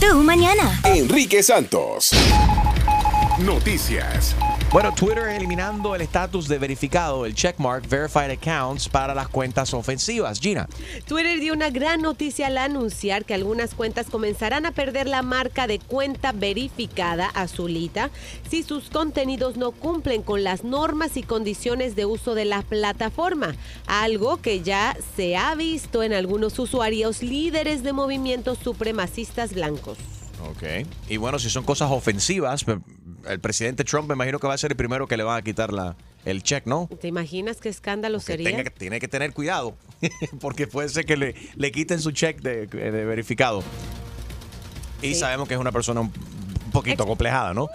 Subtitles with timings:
[0.00, 0.80] Tu mañana.
[0.84, 2.10] Enrique Santos.
[3.38, 4.34] Noticias.
[4.72, 10.40] Bueno, Twitter eliminando el estatus de verificado, el checkmark verified accounts para las cuentas ofensivas.
[10.40, 10.66] Gina.
[11.06, 15.66] Twitter dio una gran noticia al anunciar que algunas cuentas comenzarán a perder la marca
[15.66, 18.10] de cuenta verificada azulita
[18.48, 23.54] si sus contenidos no cumplen con las normas y condiciones de uso de la plataforma,
[23.86, 29.98] algo que ya se ha visto en algunos usuarios líderes de movimientos supremacistas blancos.
[30.50, 30.86] Ok.
[31.08, 32.64] Y bueno, si son cosas ofensivas,
[33.28, 35.42] el presidente Trump me imagino que va a ser el primero que le va a
[35.42, 36.88] quitar la, el check, ¿no?
[37.00, 38.50] ¿Te imaginas qué escándalo sería?
[38.50, 39.74] tenga tiene que tener cuidado,
[40.40, 43.62] porque puede ser que le, le quiten su check de, de verificado.
[45.02, 45.14] Y Sí.
[45.16, 46.12] sabemos que es una persona un,
[46.72, 47.68] poquito complejada, ¿no?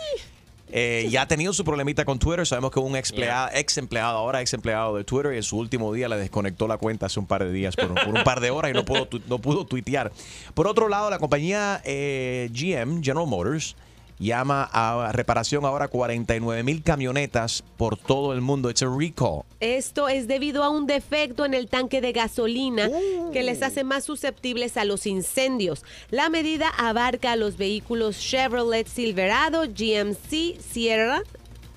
[0.70, 2.46] Eh, ya ha tenido su problemita con Twitter.
[2.46, 5.94] Sabemos que un ex empleado, ex empleado, ahora ex empleado de Twitter, en su último
[5.94, 8.40] día le desconectó la cuenta hace un par de días por, un- por un par
[8.42, 10.12] de horas y no pudo, tu- no pudo tuitear.
[10.54, 13.76] Por otro lado, la compañía eh, GM, General Motors,
[14.20, 18.70] llama a reparación ahora 49 mil camionetas por todo el mundo.
[18.70, 19.44] It's a recall.
[19.60, 22.90] Esto es debido a un defecto en el tanque de gasolina
[23.32, 25.84] que les hace más susceptibles a los incendios.
[26.10, 31.22] La medida abarca a los vehículos Chevrolet Silverado, GMC Sierra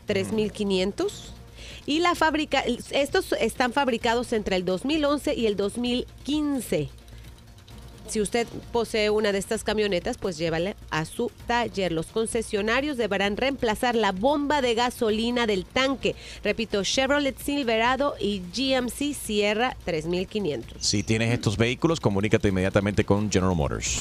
[0.06, 1.34] 3500
[1.86, 6.99] y la fábrica estos están fabricados entre el 2011 y el 2015.
[8.10, 11.92] Si usted posee una de estas camionetas, pues llévale a su taller.
[11.92, 16.16] Los concesionarios deberán reemplazar la bomba de gasolina del tanque.
[16.42, 20.84] Repito, Chevrolet Silverado y GMC Sierra 3500.
[20.84, 24.00] Si tienes estos vehículos, comunícate inmediatamente con General Motors.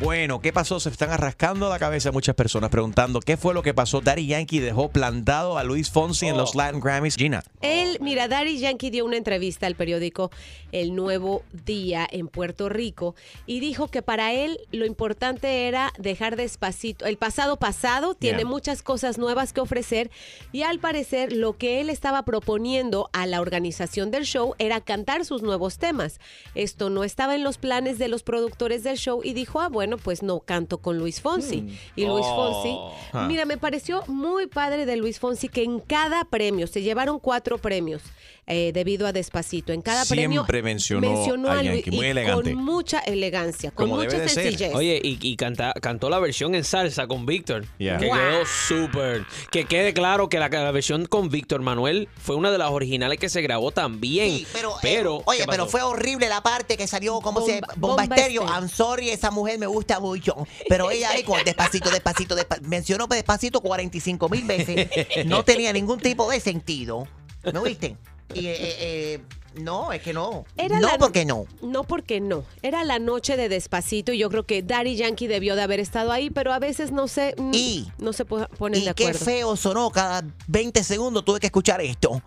[0.00, 0.80] Bueno, ¿qué pasó?
[0.80, 4.00] Se están arrascando la cabeza muchas personas preguntando qué fue lo que pasó.
[4.00, 7.14] Daddy Yankee dejó plantado a Luis Fonsi en los Latin Grammys.
[7.16, 7.44] Gina.
[7.60, 10.30] Él, mira, Daddy Yankee dio una entrevista al periódico
[10.72, 13.14] El Nuevo Día en Puerto Rico
[13.46, 17.04] y dijo que para él lo importante era dejar despacito.
[17.06, 18.46] El pasado pasado tiene Yeah.
[18.48, 20.10] muchas cosas nuevas que ofrecer
[20.52, 25.24] y al parecer lo que él estaba proponiendo a la organización del show era cantar
[25.24, 26.20] sus nuevos temas.
[26.54, 29.96] Esto no estaba en los planes de los productores del show y dijo, ah, bueno,
[29.96, 31.62] pues no canto con Luis Fonsi.
[31.62, 31.68] Hmm.
[31.96, 32.36] Y Luis Oh.
[32.52, 32.76] Fonsi,
[33.12, 33.26] Ah.
[33.26, 37.58] mira, me pareció muy padre de Luis Fonsi que en cada premio, se llevaron cuatro
[37.58, 38.02] premios
[38.50, 39.72] eh, debido a Despacito.
[39.72, 42.52] En cada premio Siempre mencionó a Yankee, muy y elegante.
[42.52, 44.42] con mucha elegancia, con Como mucha debe de ser.
[44.44, 44.74] sencillez.
[44.74, 47.64] Oye, y, y canta- cantó la versión en salsa con Víctor.
[47.78, 47.98] Yeah.
[47.98, 48.16] Que Wow.
[48.16, 49.24] quedó súper.
[49.50, 53.18] Que quede claro que la, la versión con Víctor Manuel fue una de las originales
[53.18, 54.30] que se grabó también.
[54.38, 57.60] Sí, pero, eh, pero oye, ¿qué pero fue horrible la parte que salió como se
[57.60, 58.42] Bomba- bomba Bomba estéreo.
[58.46, 60.34] I'm sorry, esa mujer me gusta mucho.
[60.68, 64.88] Pero ella ahí con el despacito, despacito, despacito, mencionó despacito 45 mil veces.
[65.26, 67.06] No tenía ningún tipo de sentido.
[67.52, 67.96] ¿No viste?
[68.34, 69.20] Y, eh, eh, eh,
[69.60, 70.44] no, es que no.
[70.56, 71.46] Era no, la- porque no.
[71.62, 72.44] No, porque no.
[72.62, 76.12] Era la noche de Despacito y yo creo que Daddy Yankee debió de haber estado
[76.12, 79.04] ahí, pero a veces no se, mm, Y- no se po- ponen Y de qué
[79.08, 79.24] acuerdo.
[79.24, 79.90] feo sonó.
[79.90, 82.22] Cada 20 segundos tuve que escuchar esto.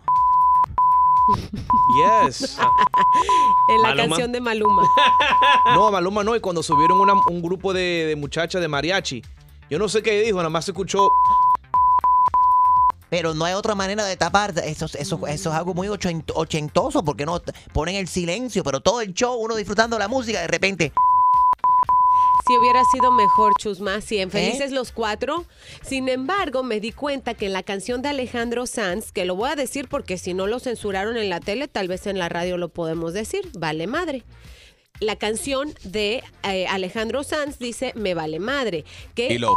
[2.28, 2.56] Yes.
[3.70, 4.08] En la Maluma.
[4.08, 4.82] canción de Maluma.
[5.74, 6.36] No, Maluma no.
[6.36, 9.22] Y cuando subieron una- un grupo de, de muchachas de mariachi,
[9.70, 11.08] yo no sé qué dijo, nada más se escuchó.
[13.16, 14.52] Pero no hay otra manera de tapar.
[14.64, 17.40] Eso, eso, eso es algo muy ochent- ochentoso porque no
[17.72, 20.92] ponen el silencio, pero todo el show, uno disfrutando la música, de repente.
[22.46, 24.22] Si hubiera sido mejor, Chusma, si ¿Eh?
[24.22, 25.44] en Felices los Cuatro.
[25.82, 29.48] Sin embargo, me di cuenta que en la canción de Alejandro Sanz, que lo voy
[29.50, 32.58] a decir porque si no lo censuraron en la tele, tal vez en la radio
[32.58, 34.24] lo podemos decir, vale madre.
[35.00, 38.84] La canción de eh, Alejandro Sanz dice Me vale madre.
[39.14, 39.54] Que Y lo,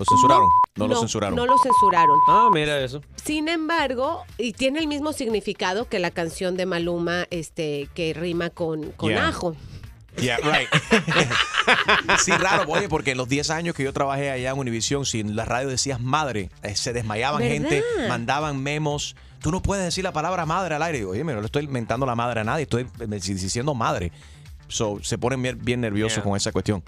[0.00, 0.48] lo censuraron.
[0.76, 1.36] No, lo censuraron.
[1.36, 2.18] No lo censuraron.
[2.28, 3.00] Ah, mira eso.
[3.22, 8.50] Sin embargo, y tiene el mismo significado que la canción de Maluma, este, que rima
[8.50, 9.28] con, con Yeah.
[9.28, 9.54] ajo.
[10.16, 10.68] Yeah, right.
[12.18, 15.20] sí, raro, oye, porque en los 10 años que yo trabajé allá en Univision, si
[15.20, 17.54] en la radio decías madre, eh, se desmayaban ¿Verdad?
[17.54, 19.14] gente, mandaban memos.
[19.40, 20.98] Tú no puedes decir la palabra madre al aire.
[20.98, 24.10] Digo, oye, mira, no le estoy mentando la madre a nadie, estoy eh, diciendo madre.
[24.68, 26.24] So, se ponen bien, bien nerviosos Yeah.
[26.24, 26.82] con esa cuestión.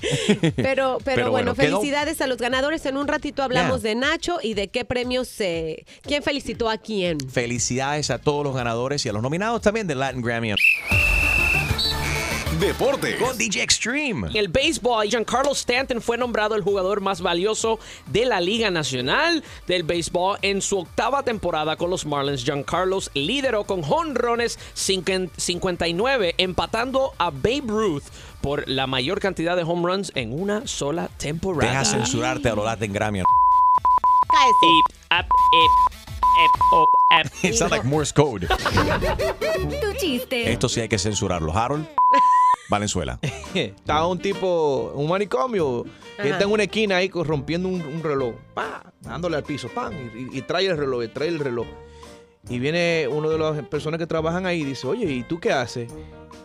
[0.40, 2.84] Pero, pero, Pero bueno, bueno, quedó- felicidades a los ganadores.
[2.86, 3.90] En un ratito hablamos Yeah.
[3.90, 5.84] de Nacho y de qué premios se.
[6.02, 7.18] ¿Quién felicitó a quién?
[7.30, 10.54] Felicidades a todos los ganadores y a los nominados también del Latin Grammy.
[12.60, 13.16] Deportes.
[13.16, 14.28] Con DJ Extreme.
[14.28, 19.42] En el béisbol, Giancarlo Stanton fue nombrado el jugador más valioso de la Liga Nacional
[19.66, 22.44] del Béisbol en su octava temporada con los Marlins.
[22.44, 28.04] Giancarlo lideró con jonrones 59, empatando a Babe Ruth
[28.42, 31.66] por la mayor cantidad de home runs en una sola temporada.
[31.66, 33.20] Deja censurarte a los Latin Grammy.
[33.20, 33.26] Ep.
[37.42, 38.46] It sounds like Morse code.
[39.80, 40.52] Tu chiste.
[40.52, 41.52] Esto sí hay que censurarlo.
[41.52, 41.86] Harold.
[42.70, 43.18] Valenzuela.
[43.54, 45.84] Estaba un tipo, un manicomio,
[46.16, 49.92] que está en una esquina ahí rompiendo un, un reloj, pa, dándole al piso, pam,
[50.16, 51.66] y, y trae el reloj, y trae el reloj.
[52.48, 55.52] Y viene uno de las personas que trabajan ahí y dice, oye, ¿y tú qué
[55.52, 55.92] haces?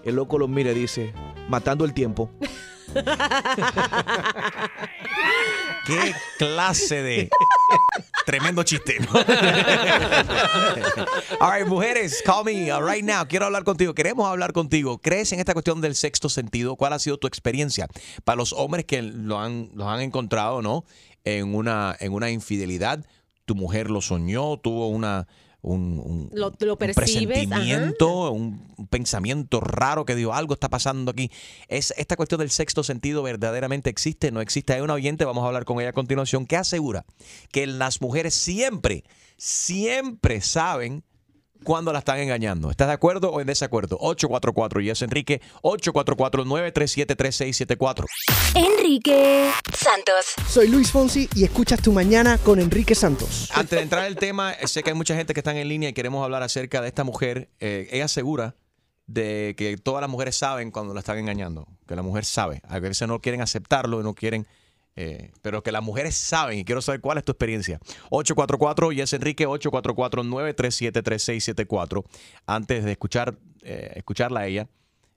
[0.04, 1.14] El loco lo mira y dice,
[1.48, 2.30] matando el tiempo.
[5.86, 7.30] ¿Qué clase de
[8.26, 8.98] tremendo chiste?
[11.40, 13.26] All right, mujeres, call me uh, right now.
[13.26, 13.94] Quiero hablar contigo.
[13.94, 14.98] Queremos hablar contigo.
[15.00, 16.76] ¿Crees en esta cuestión del sexto sentido?
[16.76, 17.88] ¿Cuál ha sido tu experiencia?
[18.24, 20.86] Para los hombres que lo han, los han encontrado, ¿no?
[21.24, 23.06] En una, en una infidelidad,
[23.46, 25.28] tu mujer lo soñó, tuvo una
[25.66, 26.94] un, un- Lo- lo un ajá.
[26.94, 31.32] presentimiento, un, pensamiento raro que dijo algo está pasando aquí.
[31.68, 34.74] Es esta cuestión del sexto sentido verdaderamente existe, no existe.
[34.74, 37.06] Hay una oyente, vamos a hablar con ella a continuación, que asegura
[37.52, 39.04] que las mujeres siempre,
[39.38, 41.04] siempre saben
[41.66, 42.72] cuando la están engañando.
[42.72, 43.98] ¿Estás de acuerdo o en desacuerdo?
[44.00, 48.06] 844 y es Enrique 844-937-3674.
[48.56, 50.36] Enrique Santos.
[50.48, 53.50] Soy Luis Fonsi y escuchas Tu Mañana con Enrique Santos.
[53.54, 55.90] Antes de entrar al tema, eh, sé que hay mucha gente que están en línea
[55.90, 57.50] y queremos hablar acerca de esta mujer.
[57.60, 58.56] Eh, ella asegura
[59.08, 62.62] de que todas las mujeres saben cuando la están engañando, que la mujer sabe.
[62.68, 64.48] A veces no quieren aceptarlo y no quieren,
[64.96, 67.80] eh, pero que las mujeres saben y quiero saber cuál es tu experiencia.
[68.12, 72.04] 844 y es Enrique 844-937-3674.
[72.46, 74.68] Antes de escuchar, eh, escucharla a ella,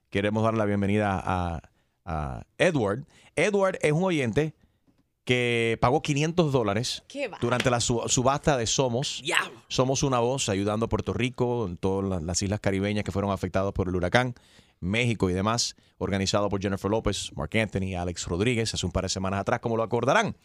[0.09, 1.61] queremos dar la bienvenida a,
[2.05, 3.05] a Edward.
[3.35, 4.53] Edward es un oyente
[5.23, 7.03] que pagó 500 dólares
[7.39, 9.21] durante la su- subasta de Somos.
[9.67, 13.29] Somos una voz ayudando a Puerto Rico, en todas la- las islas caribeñas que fueron
[13.31, 14.33] afectadas por el huracán,
[14.81, 19.09] México y demás, organizado por Jennifer López, Mark Anthony, Alex Rodríguez, hace un par de
[19.09, 20.35] semanas atrás, como lo acordarán.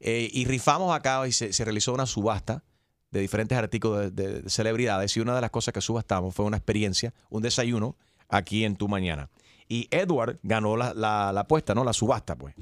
[0.00, 2.64] Eh, y rifamos acá y se, se realizó una subasta
[3.10, 6.56] de diferentes artículos de, de celebridades y una de las cosas que subastamos fue una
[6.56, 7.96] experiencia, un desayuno
[8.28, 9.30] aquí en Tu Mañana.
[9.68, 11.84] Y Edward ganó la, la- la apuesta, ¿no?
[11.84, 12.54] La subasta, pues.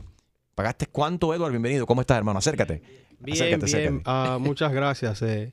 [0.55, 1.51] ¿Pagaste cuánto, Edward?
[1.53, 1.87] Bienvenido.
[1.87, 2.39] ¿Cómo estás, hermano?
[2.39, 2.83] Acércate.
[3.19, 3.77] Bien, acércate, bien.
[3.77, 4.03] acércate.
[4.05, 5.23] Ah, muchas gracias.
[5.23, 5.53] eh.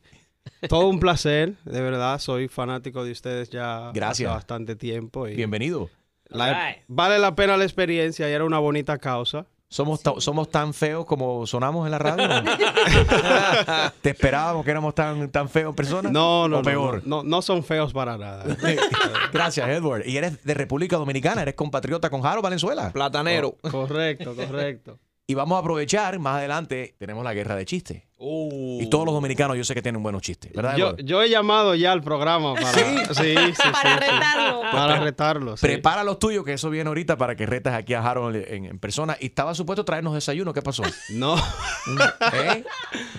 [0.68, 2.20] Todo un placer, de verdad.
[2.20, 4.28] Soy fanático de ustedes ya Gracias.
[4.30, 5.28] hace bastante tiempo.
[5.28, 5.90] Y Bienvenido.
[6.28, 6.84] la- Alright.
[6.88, 9.46] vale la pena la experiencia y era una bonita causa.
[9.72, 12.28] ¿Somos, ¿Somos tan feos como sonamos en la radio?
[14.02, 16.10] ¿Te esperábamos que éramos tan, tan feos en persona?
[16.10, 17.04] No, no, ¿O no, peor?
[17.06, 18.46] no, no, no son feos para nada.
[19.32, 20.08] Gracias, Edward.
[20.08, 22.92] Y eres de República Dominicana, eres compatriota con Jaro Valenzuela.
[22.92, 23.58] Platanero.
[23.70, 24.98] Correcto, correcto.
[25.28, 28.04] Y vamos a aprovechar, más adelante, tenemos la guerra de chistes.
[28.22, 28.82] Uh.
[28.82, 31.94] Y todos los dominicanos yo sé que tienen buenos chistes, ¿verdad, Yo, he llamado ya
[31.94, 32.82] al programa para, sí,
[33.14, 34.00] sí, sí, Para sí.
[34.12, 34.62] retarlo.
[34.62, 35.58] Para retarlo.
[35.58, 35.66] sí.
[35.66, 38.78] Prepara los tuyos, que eso viene ahorita para que retas aquí a Harold en, en
[38.78, 39.16] persona.
[39.22, 40.84] Y estaba supuesto traernos desayuno, ¿qué pasó?
[41.12, 41.38] No,
[42.34, 42.66] ¿Eh?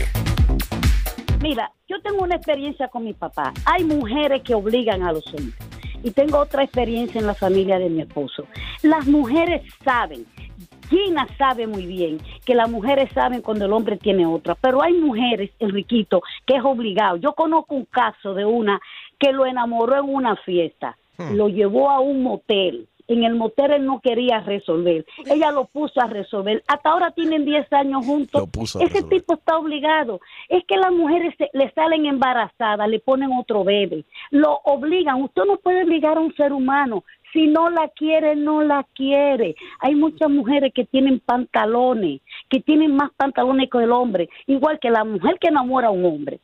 [1.40, 3.52] Mira, yo tengo una experiencia con mi papá.
[3.64, 5.54] Hay mujeres que obligan a los hombres.
[6.02, 8.46] Y tengo otra experiencia en la familia de mi esposo.
[8.82, 10.26] Las mujeres saben,
[10.90, 14.92] Gina sabe muy bien que las mujeres saben cuando el hombre tiene otra, pero hay
[14.94, 17.16] mujeres, Enriquito, que es obligado.
[17.16, 18.80] Yo conozco un caso de una
[19.18, 20.96] que lo enamoró en una fiesta,
[21.34, 22.86] lo llevó a un motel.
[23.08, 25.04] En el motel él no quería resolver.
[25.26, 26.62] Ella lo puso a resolver.
[26.68, 28.48] Hasta ahora tienen 10 años juntos.
[28.80, 29.18] Ese resolver.
[29.18, 30.20] tipo está obligado.
[30.48, 35.20] Es que las mujeres se- le salen embarazadas, le ponen otro bebé, lo obligan.
[35.22, 37.02] Usted no puede obligar a un ser humano.
[37.32, 39.54] Si no la quiere, no la quiere.
[39.80, 44.90] Hay muchas mujeres que tienen pantalones, que tienen más pantalones que el hombre, igual que
[44.90, 46.40] la mujer que enamora a un hombre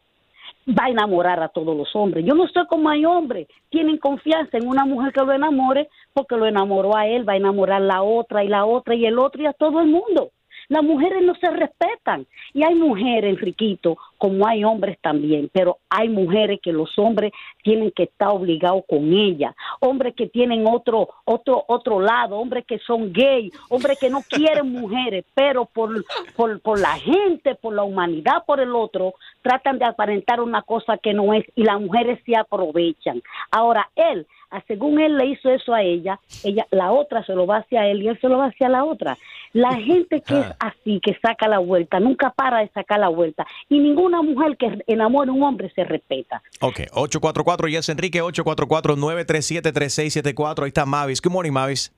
[0.69, 2.25] va a enamorar a todos los hombres.
[2.25, 6.37] Yo no sé cómo hay hombres, tienen confianza en una mujer que lo enamore porque
[6.37, 9.43] lo enamoró a él, va a enamorar la otra y la otra y el otro
[9.43, 10.31] y a todo el mundo.
[10.68, 12.26] Las mujeres no se respetan.
[12.52, 17.32] Y hay mujeres, Enriquito, como hay hombres también, pero hay mujeres que los hombres
[17.62, 19.54] tienen que estar obligados con ellas.
[19.80, 24.73] Hombres que tienen otro, otro, otro lado, hombres que son gay, hombres que no quieren
[24.73, 26.04] mujeres, pero por,
[26.35, 30.99] por, por la gente, por la humanidad, por el otro, tratan de aparentar una cosa
[30.99, 33.23] que no es y las mujeres se aprovechan.
[33.50, 34.26] Ahora, él,
[34.67, 38.03] según él le hizo eso a ella, ella, la otra se lo va hacia él
[38.03, 39.17] y él se lo va hacia la otra.
[39.53, 43.47] La gente que es así, que saca la vuelta, nunca para de sacar la vuelta.
[43.69, 46.43] Y ninguna mujer que enamore a un hombre se respeta.
[46.61, 50.62] Ok, 844 Yes Enrique, 844-937-3674.
[50.62, 51.21] Ahí está Mavis.
[51.23, 51.93] Good morning, Mavis.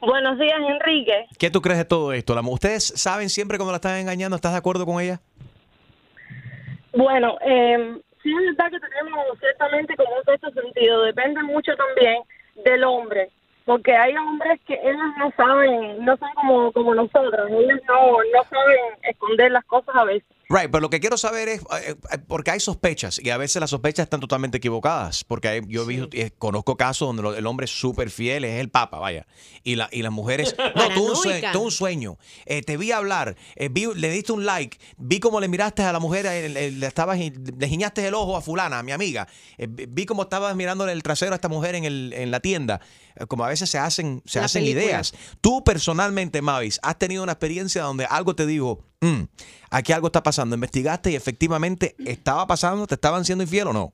[0.00, 1.26] Buenos días, Enrique.
[1.38, 2.34] ¿Qué tú crees de todo esto?
[2.34, 4.36] La- ¿Ustedes saben siempre cuando la están engañando?
[4.36, 5.20] ¿Estás de acuerdo con ella?
[6.92, 11.02] Bueno, eh, sí es verdad que tenemos ciertamente como un sexto sentido.
[11.02, 12.22] Depende mucho también
[12.64, 13.30] del hombre.
[13.64, 17.50] Porque hay hombres que ellos no saben, no son como, como nosotros.
[17.50, 20.37] Ellos no, no saben esconder las cosas a veces.
[20.50, 23.60] Right, pero lo que quiero saber es, eh, eh, porque hay sospechas y a veces
[23.60, 27.34] las sospechas están totalmente equivocadas, porque hay- yo he visto, eh, conozco casos donde lo-
[27.36, 29.26] el hombre es súper fiel, es el papa, vaya,
[29.62, 31.52] y, la, y las mujeres, no, tuve un sueño, Paranoica.
[31.52, 35.38] tuve un sueño, eh, te vi hablar, eh, vi- le diste un like, vi cómo
[35.38, 38.82] le miraste a la mujer, eh, le, estabas, le giñaste el ojo a fulana, a
[38.82, 39.28] mi amiga,
[39.58, 42.80] eh, vi- cómo estabas mirándole el trasero a esta mujer en, el, en la tienda,
[43.16, 44.84] Eh, como a veces se hacen, se La hacen película.
[44.84, 45.12] ideas.
[45.42, 49.24] Tú personalmente, Mavis, has tenido una experiencia donde algo te dijo, "Mm,
[49.70, 50.54] aquí algo está pasando.
[50.54, 53.92] Investigaste y efectivamente estaba pasando, te estaban siendo infiel o no.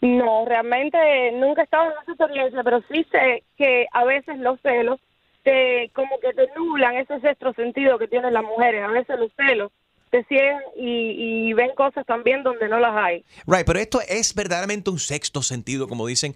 [0.00, 0.96] No, realmente
[1.32, 4.98] nunca he estado en esa experiencia, pero sí sé que a veces los celos
[5.42, 8.82] te, como que te nublan ese sexto sentido que tienen las mujeres.
[8.82, 9.70] A veces los celos
[10.10, 13.24] te ciegan y, y ven cosas también donde no las hay.
[13.46, 16.34] Right, pero esto es verdaderamente un sexto sentido, como dicen,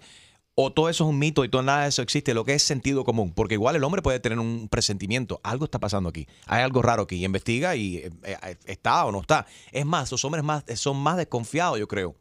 [0.55, 2.63] o todo eso es un mito y todo nada de eso existe, lo que es
[2.63, 6.63] sentido común, porque igual el hombre puede tener un presentimiento, algo está pasando aquí, hay
[6.63, 9.45] algo raro aquí, y investiga y eh, eh, está o no está.
[9.71, 12.15] Es más, los hombres más, son más desconfiados, yo creo,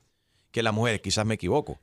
[0.51, 1.79] que las mujeres, quizás me equivoco.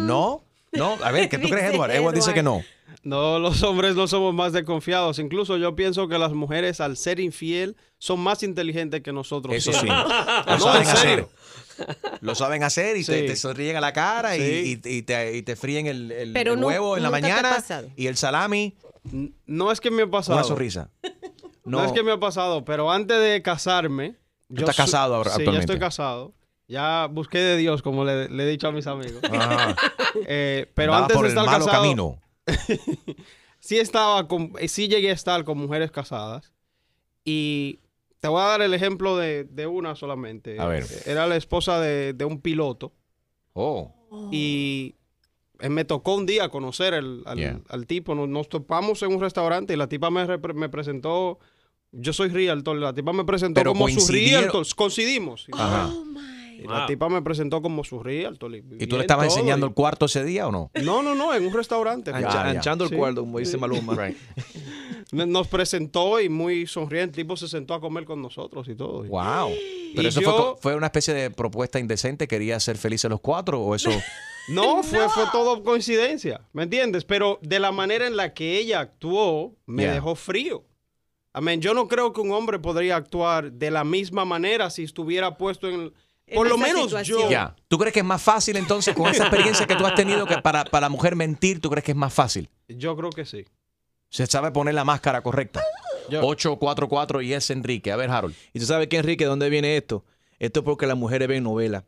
[0.00, 0.42] ¿No?
[0.72, 1.92] No, a ver, ¿qué tú crees, Edward?
[1.92, 2.62] Edward dice que no.
[3.02, 5.18] No, los hombres no somos más desconfiados.
[5.18, 9.54] Incluso yo pienso que las mujeres, al ser infiel, son más inteligentes que nosotros.
[9.54, 9.86] Eso sí.
[9.86, 11.28] No, saben en serio.
[12.20, 13.26] Lo saben hacer y te, Sí.
[13.26, 14.80] te sonríen a la cara y- Sí.
[14.84, 17.58] y, y te, y te fríen el, el- Pero el huevo en la mañana
[17.96, 18.76] y el salami,
[19.46, 20.38] No es que me ha pasado.
[20.38, 20.90] una sonrisa.
[21.66, 21.82] No.
[21.82, 24.16] es que me ha pasado, pero antes de casarme.
[24.48, 25.72] Tú estás casado ahora- Sí, ya actualmente.
[25.72, 26.34] estoy casado.
[26.68, 29.22] Ya busqué de Dios, como le, le he dicho a mis amigos.
[29.32, 29.74] Ajá.
[30.28, 32.20] Eh, pero Andaba antes por de el estar malo casado, camino.
[33.60, 36.52] sí estaba con, sí llegué a estar con mujeres casadas
[37.24, 37.80] y
[38.24, 40.58] te voy a dar el ejemplo de, de una solamente.
[40.58, 40.86] A ver.
[41.04, 42.94] Era la esposa de, de un piloto
[43.52, 43.92] Oh.
[44.32, 44.94] y
[45.60, 47.60] eh, me tocó un día conocer el- al, Yeah.
[47.68, 48.14] al tipo.
[48.14, 51.38] Nos, nos topamos en un restaurante y la tipa me, me presentó.
[51.92, 52.76] Yo soy realtor.
[52.78, 54.64] La tipa me presentó Pero como su realtor.
[54.74, 55.46] Coincidimos.
[55.52, 55.92] Ajá.
[56.56, 58.54] Y la tipa me presentó como su realtor.
[58.56, 60.70] ¿Y tú bien le estabas enseñando y- el cuarto ese día o no?
[60.82, 62.10] No, no, no, en un restaurante.
[62.10, 62.50] Ah, Ancha- ya.
[62.52, 62.96] anchando el Sí.
[62.96, 63.94] cuarto, como dice Maluma.
[65.12, 67.20] Nos presentó y muy sonriente.
[67.20, 69.04] El tipo se sentó a comer con nosotros y todo.
[69.04, 69.50] Wow.
[69.94, 72.26] Pero Y eso fue, yo- co- fue una especie de propuesta indecente.
[72.28, 73.90] ¿Quería ser felices los cuatro o eso?
[74.46, 77.06] No, fue, fue todo coincidencia, ¿me entiendes?
[77.06, 79.94] Pero de la manera en la que ella actuó, me Yeah.
[79.94, 80.64] dejó frío.
[81.32, 81.62] Amén.
[81.62, 85.66] Yo no creo que un hombre podría actuar de la misma manera si estuviera puesto
[85.70, 85.94] en...
[86.26, 87.20] En Por lo menos situación.
[87.22, 87.30] yo.
[87.30, 87.56] ya.
[87.68, 90.36] ¿Tú crees que es más fácil entonces con esa experiencia que tú has tenido que
[90.36, 91.60] para, para la mujer mentir?
[91.62, 92.50] ¿Tú crees que es más fácil?
[92.68, 93.46] Yo creo que sí.
[94.14, 95.60] Se sabe poner la máscara correcta.
[96.22, 97.90] 844 y es Enrique.
[97.90, 98.34] A ver, Harold.
[98.52, 100.04] Y tú sabes que, Enrique, ¿de dónde viene esto?
[100.38, 101.84] Esto es porque las mujeres ven novela.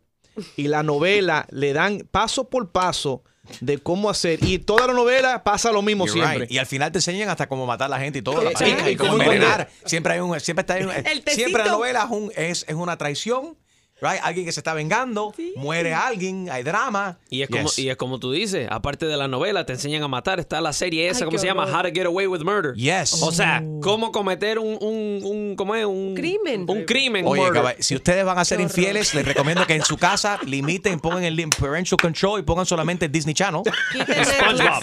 [0.56, 3.22] Y la novela le dan paso por paso
[3.60, 4.42] de cómo hacer.
[4.42, 6.38] Y toda la novela pasa lo mismo You're siempre.
[6.46, 6.50] right.
[6.52, 8.42] Y al final te enseñan hasta cómo matar a la gente y todo.
[8.58, 9.68] Sí, y y cómo cómo envenenar.
[9.84, 11.30] Siempre hay un, siempre está ahí un- tecito.
[11.30, 13.56] siempre la novela es, un- es, es una traición.
[14.00, 14.20] Right?
[14.22, 17.18] Alguien que se está vengando, muere alguien, hay drama.
[17.30, 17.78] Y es, como, Yes.
[17.78, 20.38] y es como tú dices, aparte de la novela, te enseñan a matar.
[20.38, 21.64] Está la serie esa, Ay, ¿cómo se llama?
[21.64, 22.74] How to Get Away with Murder.
[22.74, 23.22] Yes.
[23.22, 25.86] O sea, cómo cometer un, un, un ¿cómo es?
[25.86, 26.66] Un Crimen.
[26.68, 27.24] Un crimen.
[27.26, 31.00] Oye, caball- si ustedes van a ser infieles, les recomiendo que en su casa limiten,
[31.00, 33.62] pongan el parental control y pongan solamente el Disney Channel.
[33.92, 34.82] SpongeBob.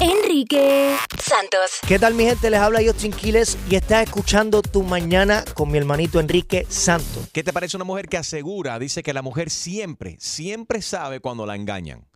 [0.00, 1.72] Enrique Santos.
[1.86, 2.48] ¿Qué tal mi gente?
[2.50, 7.28] Les habla Justin Quiles y estás escuchando Tu Mañana con mi hermanito Enrique Santos.
[7.32, 11.44] ¿Qué te parece una mujer que asegura, dice que la mujer siempre, siempre sabe cuando
[11.44, 12.06] la engañan?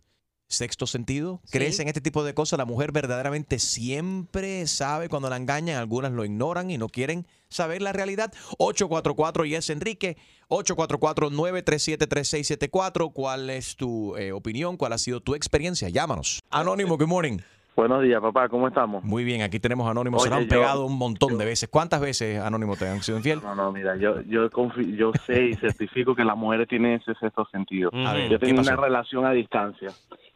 [0.47, 1.83] Sexto sentido, ¿crees Sí.
[1.83, 2.57] en este tipo de cosas?
[2.57, 7.83] La mujer verdaderamente siempre sabe cuando la engañan, algunas lo ignoran y no quieren saber
[7.83, 8.33] la realidad.
[8.57, 10.17] 844 y es Enrique,
[10.49, 13.13] 844-937-3674.
[13.13, 14.77] ¿Cuál es tu eh, opinión?
[14.77, 15.89] ¿Cuál ha sido tu experiencia?
[15.89, 16.39] Llámanos.
[16.49, 17.37] Anónimo, good morning.
[17.75, 19.03] Buenos días, papá, ¿cómo estamos?
[19.03, 20.17] Muy bien, aquí tenemos Anónimo.
[20.19, 21.67] Se lo han yo- pegado un montón de veces.
[21.69, 23.41] ¿Cuántas veces, Anónimo, te han sido infiel?
[23.43, 27.13] No, no, mira, yo yo confi- yo sé y certifico que las mujeres tienen ese
[27.15, 27.89] sexto sentido.
[27.93, 28.71] A ver, yo ¿qué tenía pasó?
[28.73, 29.89] una relación a distancia.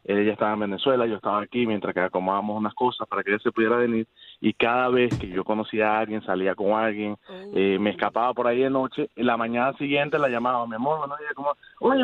[0.06, 3.40] Ella estaba en Venezuela, yo estaba aquí mientras que acomodábamos unas cosas para que ella
[3.44, 4.08] se pudiera venir.
[4.42, 7.18] Y cada vez que yo conocía a alguien, salía con alguien,
[7.54, 11.10] eh, me escapaba por ahí de noche, en la mañana siguiente la llamaba, mi amor,
[11.36, 11.54] ¿cómo?
[11.82, 12.04] Oye,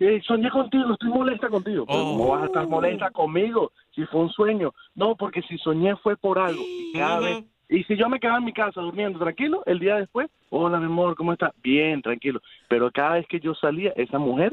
[0.00, 1.86] eh, soñé contigo, estoy molesta contigo.
[1.86, 4.74] Pero ¿Cómo vas a estar molesta conmigo si fue un sueño?
[4.94, 6.62] No, porque si soñé fue por algo.
[6.62, 9.96] Y cada vez y si yo me quedaba en mi casa durmiendo tranquilo, el día
[9.96, 11.52] después, hola mi amor, ¿cómo estás?
[11.62, 12.40] Bien, tranquilo.
[12.68, 14.52] Pero cada vez que yo salía, esa mujer,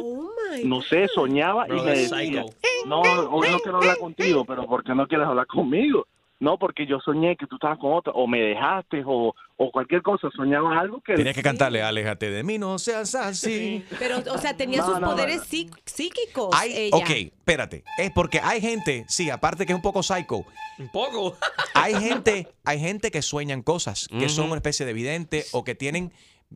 [0.63, 2.45] no sé, soñaba y me decía, psycho.
[2.87, 6.07] no, hoy no quiero hablar contigo, pero ¿por qué no quieres hablar conmigo?
[6.43, 10.01] No, porque yo soñé que tú estabas con otra, o me dejaste, o, o cualquier
[10.01, 11.13] cosa, soñaba algo que...
[11.15, 13.85] Tienes que cantarle, aléjate de mí, no seas así.
[13.97, 15.43] Pero, o sea, tenía No, sus no, poderes no.
[15.45, 16.49] psí- psíquicos.
[16.53, 16.97] Hay, ella.
[16.97, 17.85] ok, espérate.
[17.97, 20.43] Es porque hay gente, sí, aparte que es un poco psycho.
[20.79, 21.37] Un poco.
[21.75, 25.75] Hay gente, hay gente que sueñan cosas, que son una especie de vidente o que
[25.75, 26.11] tienen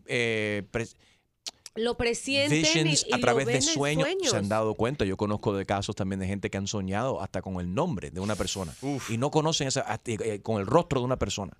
[0.05, 0.63] eh,
[1.77, 4.07] Lo presienten visions y, y a través lo de ven sueños.
[4.07, 4.31] sueños.
[4.31, 5.05] Se han dado cuenta.
[5.05, 8.19] Yo conozco de casos también de gente que han soñado hasta con el nombre de
[8.19, 8.73] una persona
[9.09, 11.53] y no conocen esa, eh, con el rostro de una persona.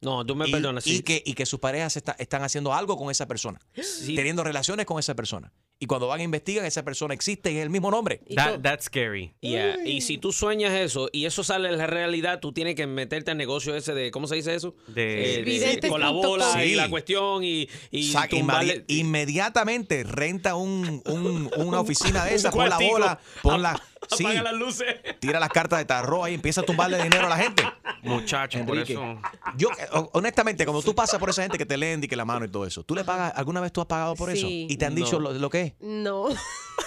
[0.00, 0.86] No, tú me y, perdonas.
[0.86, 1.02] y sí.
[1.02, 3.60] que, y que sus parejas está- están haciendo algo con esa persona,
[4.06, 5.52] teniendo relaciones con esa persona.
[5.82, 8.20] Y cuando van a investigar, esa persona existe y es el mismo nombre.
[8.36, 9.32] That, that's scary.
[9.40, 12.86] Yeah, Y si tú sueñas eso y eso sale en la realidad, tú tienes que
[12.86, 14.74] meterte al negocio ese de, ¿cómo se dice eso?
[14.88, 20.54] De- Eh, con la bola y la cuestión y, y Sa- tumbarle- inmedi- inmediatamente renta
[20.54, 23.82] un, un- una oficina de Un esa, pon la bola, pon la...
[24.16, 24.96] Sí, Apaga las luces.
[25.20, 27.62] tira las cartas de tarot ahí y empieza a tumbarle dinero a la gente.
[28.02, 28.94] Muchachos, por Enrique.
[28.94, 29.20] eso.
[29.56, 32.24] Yo, eh, honestamente, cuando tú pasas por esa gente que te leen y que la
[32.24, 34.46] mano y todo eso, ¿tú le pagas, alguna vez tú has pagado por eso?
[34.46, 34.66] Sí.
[34.70, 35.30] ¿Y te han dicho No.
[35.30, 35.72] lo, lo que es?
[35.80, 36.28] No.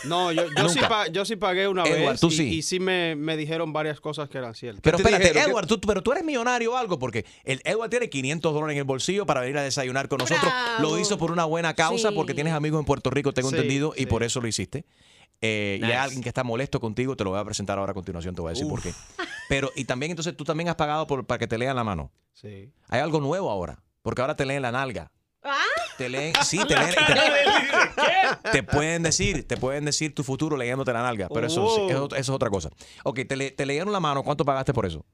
[0.05, 2.43] No, yo, yo, sí, pa- yo sí pagué una Edward, vez tú y, sí.
[2.55, 4.82] y sí me, me dijeron varias cosas que eran ciertas.
[4.82, 5.43] Pero te espérate, dijeron?
[5.46, 8.74] ¿Qué- Edward, tú, pero tú eres millonario o algo, porque el Edward tiene 500 dólares
[8.74, 10.51] en el bolsillo para venir a desayunar con nosotros.
[10.51, 10.82] Bravo.
[10.82, 12.15] Lo hizo por una buena causa, Sí.
[12.15, 14.84] porque tienes amigos en Puerto Rico, tengo Sí, entendido, y por eso lo hiciste.
[15.45, 17.93] Eh, Y hay alguien que está molesto contigo, te lo voy a presentar ahora a
[17.93, 18.93] continuación, te voy a decir por qué.
[19.50, 22.12] Pero, y también, entonces, tú también has pagado por, para que te lean la mano.
[22.31, 22.71] Sí.
[22.88, 25.12] Hay algo nuevo ahora, porque ahora te leen la nalga.
[25.43, 25.57] Ah,
[25.97, 26.95] Te leen, sí, te leen.
[28.43, 31.82] Te, te pueden decir, te pueden decir tu futuro leyéndote la nalga, pero eso, sí,
[31.82, 31.89] Oh.
[31.89, 32.69] eso, eso es otra cosa.
[33.03, 35.06] Ok, te, le- te leyeron la mano, ¿cuánto pagaste por eso?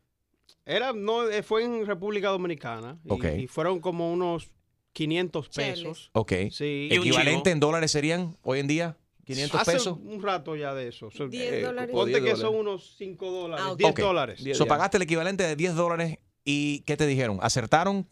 [0.65, 3.00] Era, no, eh, fue en República Dominicana.
[3.04, 3.26] Y, Ok.
[3.39, 4.52] y fueron como unos
[4.94, 5.80] 500 Cheles.
[5.80, 6.10] pesos.
[6.13, 6.34] Ok.
[6.52, 6.89] Sí.
[6.92, 8.98] Equivalente en dólares serían hoy en día
[9.30, 9.98] 500 Hace pesos.
[10.04, 11.10] un rato ya de eso.
[11.12, 11.92] So, 10 eh, dólares.
[11.94, 12.42] Ponte 10 que dólares.
[12.42, 13.65] son unos 5 dólares.
[13.68, 13.78] Ah, ok.
[13.78, 14.00] 10 Ok.
[14.00, 14.42] dólares.
[14.58, 17.38] So, pagaste el equivalente de 10 dólares y ¿qué te dijeron?
[17.42, 18.08] ¿Acertaron?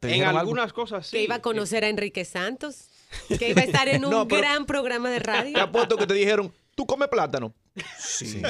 [0.00, 0.40] ¿Te En dijeron algo?
[0.40, 1.16] algunas cosas sí.
[1.16, 2.88] que iba a conocer a Enrique Santos.
[3.38, 5.58] Que iba a estar en un No, gran programa de Te radio.
[5.62, 7.54] apuesto que te dijeron, tú comes plátano,
[7.98, 8.42] Sí, sí.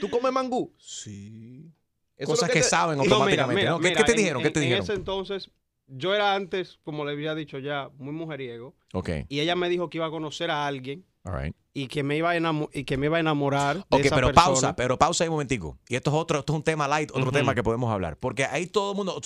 [0.00, 0.70] tú comes mangú.
[0.78, 1.64] Sí.
[2.16, 3.60] Eso Cosas que, te- saben No, mira, automáticamente.
[3.62, 3.80] mira, ¿no?
[3.80, 4.42] ¿Qué, mira, qué te en- dijeron?
[4.42, 4.84] ¿Qué te en- dijeron?
[4.84, 5.50] En ese entonces,
[5.94, 8.74] yo era antes, como le había dicho ya, muy mujeriego.
[8.94, 11.56] Ok, Y ella me dijo que iba a conocer a alguien all right.
[11.72, 14.14] y que me iba a, enamo- y que me iba a enamorar de Ok, esa
[14.14, 14.44] pero persona.
[14.46, 15.78] pausa, pero pausa ahí un momentico.
[15.88, 18.16] Y esto es otro, esto es un tema light, otro tema que podemos hablar.
[18.18, 19.20] Porque ahí todo el mundo,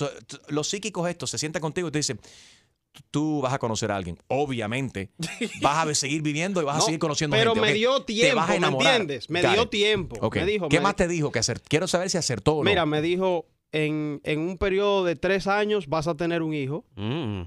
[0.48, 2.20] los psíquicos estos se sientan contigo y te dicen,
[3.10, 4.18] tú vas a conocer a alguien.
[4.28, 5.10] Obviamente,
[5.62, 7.66] vas a seguir viviendo y vas a seguir conociendo pero gente.
[7.66, 7.76] me ok.
[7.76, 8.92] dio Te tiempo, vas a ¿me enamorar.
[9.00, 9.30] entiendes?
[9.30, 9.70] Me Got dio it.
[9.70, 10.16] tiempo.
[10.20, 10.36] Ok.
[10.36, 11.60] Me dijo, ¿Qué me- más te dijo que hacer?
[11.62, 12.70] Quiero saber si acertó o no.
[12.70, 13.46] Mira, me dijo,
[13.84, 16.84] en, en un periodo de tres años vas a tener un hijo.
[16.96, 17.42] Mm.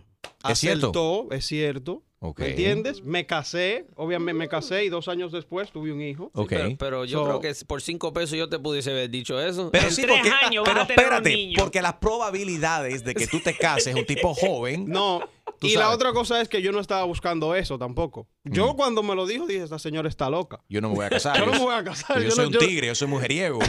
[0.49, 1.27] ¿Es cierto?
[1.31, 2.03] Es cierto.
[2.37, 3.01] ¿Me entiendes?
[3.01, 6.31] Me casé, obviamente me casé y dos años después tuve un hijo.
[6.33, 6.49] Ok.
[6.49, 9.69] Pero, pero yo So- creo que por cinco pesos yo te pudiese haber dicho eso.
[9.71, 11.55] Pero En sí, tres porque, años vas pero a tener un espérate, niño.
[11.57, 14.85] porque las probabilidades de que tú te cases un tipo joven.
[14.89, 15.21] No.
[15.59, 18.27] Tú y la otra cosa es que yo no estaba buscando eso tampoco.
[18.43, 20.61] Yo cuando me lo dijo dije, esta señora está loca.
[20.69, 21.37] Yo no me voy a casar.
[21.39, 22.17] Yo no me voy a casar.
[22.17, 23.59] Yo, yo soy no- un yo- tigre, yo soy mujeriego.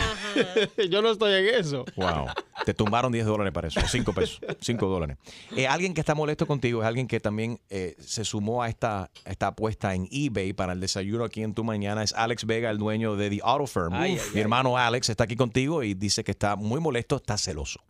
[0.91, 1.85] yo no estoy en eso.
[1.97, 2.27] Wow.
[2.65, 5.17] Te tumbaron 10 dólares para eso, 5 pesos, 5 dólares.
[5.57, 9.05] Eh, alguien que está molesto contigo es alguien que también eh, se sumó a esta,
[9.25, 12.03] a esta apuesta en eBay para el desayuno aquí en tu mañana.
[12.03, 13.95] Es Alex Vega, el dueño de The Auto Firm.
[13.95, 14.41] Ay, ay, Mi ay.
[14.43, 17.81] hermano Alex está aquí contigo y dice que está muy molesto, está celoso.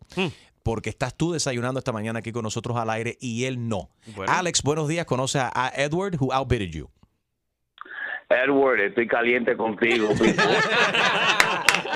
[0.62, 3.90] Porque estás tú desayunando esta mañana aquí con nosotros al aire y él no.
[4.14, 4.32] Bueno.
[4.32, 5.06] Alex, buenos días.
[5.06, 6.88] Conoce a, a Edward, who outbidded you.
[8.28, 10.08] Edward, estoy caliente contigo.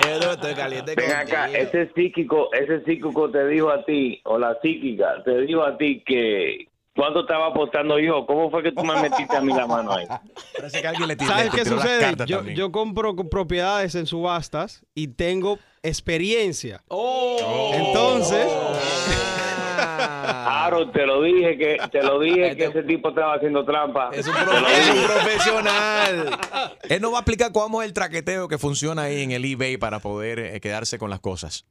[0.09, 1.63] Edu, estoy caliente Ven acá, contigo.
[1.63, 6.03] ese psíquico, ese psíquico te dijo a ti, o la psíquica, te dijo a ti
[6.05, 8.25] que cuánto estaba apostando yo.
[8.27, 10.07] ¿Cómo fue que tú me metiste a mí la mano ahí?
[10.57, 12.15] Parece que alguien le tiró, ¿Sabes le qué sucede?
[12.55, 16.83] Yo, compro co- propiedades en subastas y tengo experiencia.
[16.89, 17.73] Oh.
[17.75, 18.47] Entonces,
[19.77, 24.11] Harold, te lo dije que te lo dije que ese tipo estaba haciendo trampa.
[24.13, 26.39] Es un, es profesional.
[26.89, 29.77] Él nos va a explicar cómo es el traqueteo que funciona ahí en el eBay
[29.77, 31.67] para poder eh, quedarse con las cosas.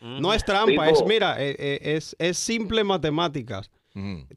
[0.00, 3.70] No es trampa, Tipo- es, mira, eh, eh, es, es simple matemáticas.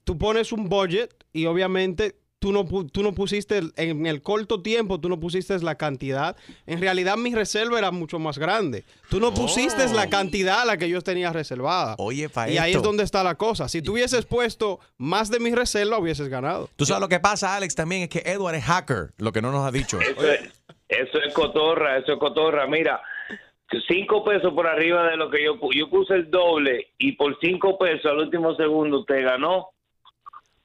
[0.04, 5.00] Tú pones un budget y obviamente tú no, tú no pusiste, en el corto tiempo,
[5.00, 6.36] tú no pusiste la cantidad.
[6.66, 8.84] En realidad mi reserva era mucho más grande.
[9.10, 11.96] Tú no pusiste la cantidad a la que yo tenía reservada.
[12.00, 13.70] Oye, pa' Y ahí es donde está la cosa.
[13.70, 16.70] Si tú hubieses puesto más de mi reserva, hubieses ganado.
[16.76, 19.50] Tú sabes lo que pasa, Alex, también es que Edward es hacker, lo que no
[19.54, 20.02] nos ha dicho.
[20.02, 20.42] Eso es,
[20.89, 22.68] eso es cotorra, eso es cotorra.
[22.68, 23.02] Mira,
[23.88, 27.78] cinco pesos por arriba de lo que yo yo puse el doble y por cinco
[27.78, 29.69] pesos al último segundo usted ganó.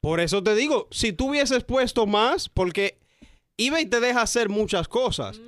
[0.00, 2.98] Por eso te digo, si tú hubieses puesto más, porque
[3.56, 5.40] eBay te deja hacer muchas cosas.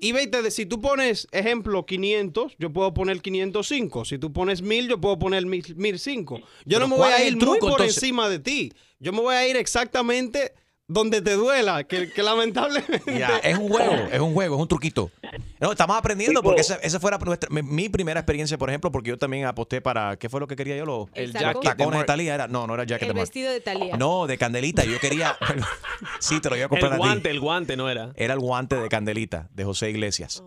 [0.00, 4.04] eBay te, de- si tú pones, ejemplo, 500, yo puedo poner 505.
[4.04, 6.38] Si tú pones 1000, yo puedo poner 1000 1005.
[6.38, 7.96] Yo Pero no me voy ¿cuál a ir el muy truco, por entonces?
[8.02, 8.72] encima de ti.
[9.00, 10.52] Yo me voy a ir exactamente
[10.90, 13.18] donde te duela, que, que lamentablemente...
[13.18, 15.10] Ya, es un juego, es un juego, es un truquito.
[15.60, 19.10] No, estamos aprendiendo porque esa, esa fuera nuestra- mi, mi primera experiencia, por ejemplo, porque
[19.10, 20.86] yo también aposté para, ¿qué fue lo que quería yo?
[20.86, 21.60] Los, El los saco.
[21.60, 23.96] tacones de Talía, era, no, no era jacket El de vestido de Talía.
[23.98, 25.36] No, de Candelita, yo quería,
[26.20, 27.02] sí, te lo iba a comprar El a ti.
[27.06, 28.10] guante, el guante no era.
[28.16, 30.42] Era el guante de Candelita, de José Iglesias.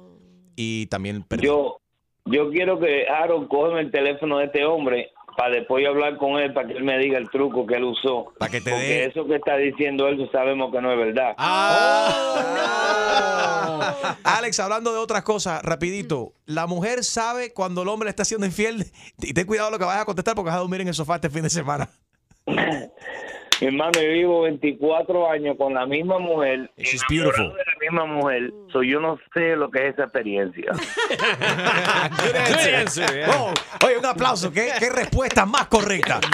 [0.56, 1.46] Y también perdí.
[1.46, 1.78] Yo
[2.26, 6.38] yo quiero que Harold cógeme el teléfono de este hombre para después yo hablar con
[6.40, 8.34] él para que él me diga el truco que él usó.
[8.38, 11.36] Para que te Porque dé- eso que está diciendo él sabemos que no es verdad.
[14.24, 16.34] Alex, hablando de otras cosas, rapidito.
[16.46, 18.86] La mujer sabe cuando el hombre le está haciendo infiel
[19.22, 21.16] y ten cuidado lo que vayas a contestar porque vas a dormir en el sofá
[21.16, 21.90] este fin de semana.
[23.62, 26.72] Mi hermano, yo vivo 24 años con la misma mujer.
[26.78, 27.50] She's beautiful.
[27.50, 28.52] de la misma mujer.
[28.74, 30.72] So yo no sé lo que es esa experiencia.
[32.24, 33.54] Good answer, Oh,
[33.86, 34.52] oye, un aplauso.
[34.52, 36.20] ¿Qué, qué respuesta más correcta?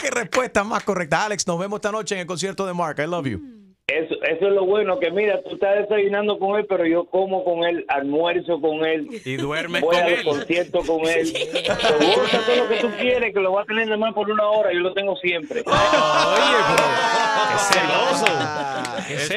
[0.00, 1.24] ¿Qué respuesta más correcta?
[1.26, 2.98] Alex, nos vemos esta noche en el concierto de Mark.
[2.98, 3.55] I love you.
[3.88, 7.44] Eso, eso es lo bueno, que mira, tú estás desayunando con él, pero yo como
[7.44, 9.06] con él, almuerzo con él.
[9.24, 10.24] Y duermes voy con a él.
[10.24, 11.24] conciertos con él.
[11.28, 14.28] Seguro que todo lo que tú quieres, que lo voy a tener nada más por
[14.28, 15.62] una hora, yo lo tengo siempre.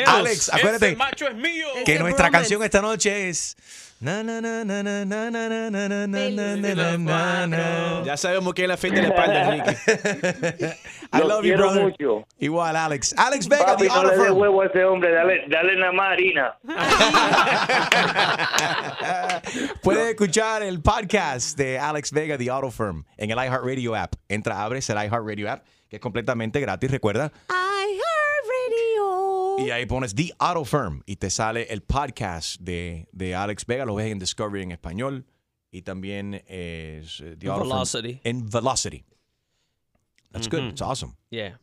[0.08, 1.68] Alex, acuérdate Ese macho es mío.
[1.86, 3.56] que nuestra canción esta noche es.
[8.06, 9.78] Ya sabemos que es la fe de la espalda, Enrique.
[11.12, 11.84] I love you, brother.
[11.84, 12.26] Mucho.
[12.40, 13.14] Igual, Alex.
[13.18, 16.58] Alex Vega, Papi, the no le huevo a ese hombre, dale, dale nada más harina.
[19.84, 24.14] Puedes escuchar el podcast de Alex Vega, The Auto Firm, en el iHeartRadio app.
[24.30, 27.34] Entra, abres el iHeartRadio app, que es completamente gratis, recuerda.
[27.50, 27.69] Ah
[29.60, 33.86] y ahí pones The Auto Firm y te sale el podcast de, de Alex Vega.
[33.86, 35.26] Lo ves en Discovery en español
[35.72, 38.22] y también es eh, The Auto Firm Velocity.
[38.24, 39.06] en Velocity.
[40.32, 40.60] That's good.
[40.60, 40.70] Ujú.
[40.70, 41.14] It's awesome.
[41.30, 41.60] Yeah.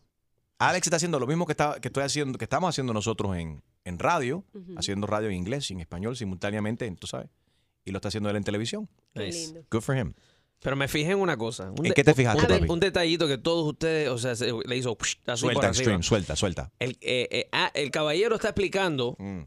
[0.59, 3.63] Alex está haciendo lo mismo que, está, que estoy haciendo, que estamos haciendo nosotros en,
[3.85, 4.45] en radio,
[4.77, 7.29] haciendo radio en inglés y en español simultáneamente, tú sabes.
[7.85, 8.89] Y lo está haciendo él en televisión.
[9.15, 9.55] Nice.
[9.71, 10.15] Good for him.
[10.63, 11.71] Pero me fijé en una cosa.
[11.71, 12.73] Un ¿En qué te fijaste, un, papi?
[12.73, 15.69] un detallito que todos ustedes, o sea, se- le hizo psh, Suelta.
[15.69, 16.73] Extreme, suelta, suelta.
[16.79, 19.43] El, eh, eh, ah, el caballero está explicando Mm.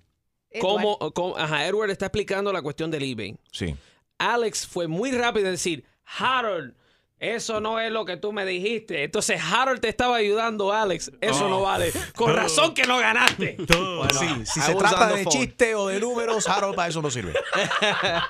[0.61, 3.37] cómo, cómo- ajá, Edward está explicando la cuestión del eBay.
[3.51, 3.75] Sí.
[4.19, 5.83] Alex fue muy rápido en decir,
[6.17, 6.75] Harold,
[7.19, 9.03] eso no es lo que tú me dijiste.
[9.03, 11.11] Entonces Harold te estaba ayudando, Alex.
[11.21, 11.49] Eso Oh.
[11.49, 11.91] no vale.
[12.15, 13.57] Con razón que no ganaste.
[13.67, 15.31] Bueno, sí, si I se trata de phone.
[15.33, 17.33] chiste o de números, Harold para eso no sirve.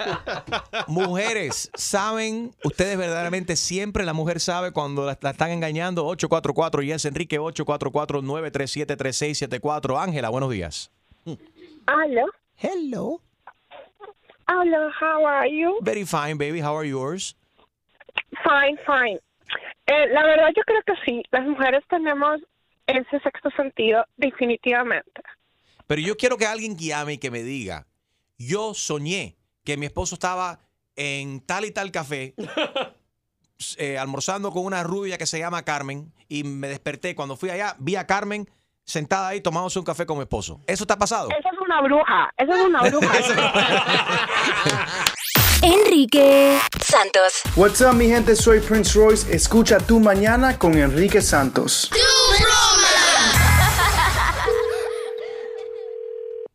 [0.88, 6.06] Mujeres, ¿saben ustedes verdaderamente siempre la mujer sabe cuando la, la están engañando?
[6.08, 10.02] 844 y es Enrique 844-937-3674.
[10.02, 10.92] Ángela, buenos días.
[11.26, 12.26] Hello.
[12.58, 13.22] Hello.
[14.48, 15.78] Hello, how are you?
[15.82, 16.60] Very fine, baby.
[16.60, 17.36] How are yours?
[18.44, 19.20] Fine, fine.
[19.88, 22.40] Eh, la verdad yo creo que sí, las mujeres tenemos
[22.88, 25.22] ese sexto sentido definitivamente.
[25.88, 27.88] Pero yo quiero que alguien llame y que me diga,
[28.38, 30.60] yo soñé que mi esposo estaba
[30.96, 32.36] en tal y tal café
[33.78, 37.16] eh, almorzando con una rubia que se llama Carmen y me desperté.
[37.16, 38.48] Cuando fui allá, vi a Carmen
[38.84, 40.62] sentada ahí tomándose un café con mi esposo.
[40.68, 41.30] ¿Eso te ha pasado?
[41.30, 43.14] Esa es una bruja, esa es una bruja.
[45.72, 47.44] Enrique Santos.
[47.56, 48.36] What's up, mi gente?
[48.36, 49.32] Soy Prince Royce.
[49.32, 51.92] Escucha tu mañana con Enrique Santos.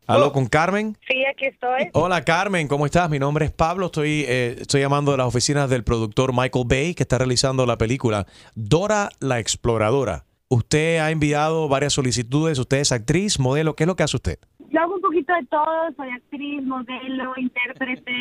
[0.09, 0.99] ¿Aló con Carmen?
[1.07, 1.91] Sí, aquí estoy.
[1.93, 3.09] Hola Carmen, ¿cómo estás?
[3.09, 6.95] Mi nombre es Pablo, estoy, eh, estoy llamando de las oficinas del productor Michael Bay
[6.95, 10.25] que está realizando la película Dora la Exploradora.
[10.49, 14.39] Usted ha enviado varias solicitudes, usted es actriz, modelo, ¿qué es lo que hace usted?
[14.75, 18.13] Yo hago un poquito de todo, soy actriz, modelo, intérprete,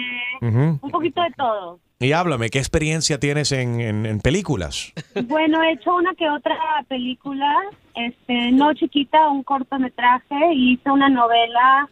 [0.41, 1.79] un poquito de todo.
[1.99, 4.93] Y háblame, ¿qué experiencia tienes en, en- en películas?
[5.25, 6.55] Bueno, he hecho una que otra
[6.87, 7.51] película,
[7.95, 11.89] este, no chiquita, un cortometraje, y hice una novela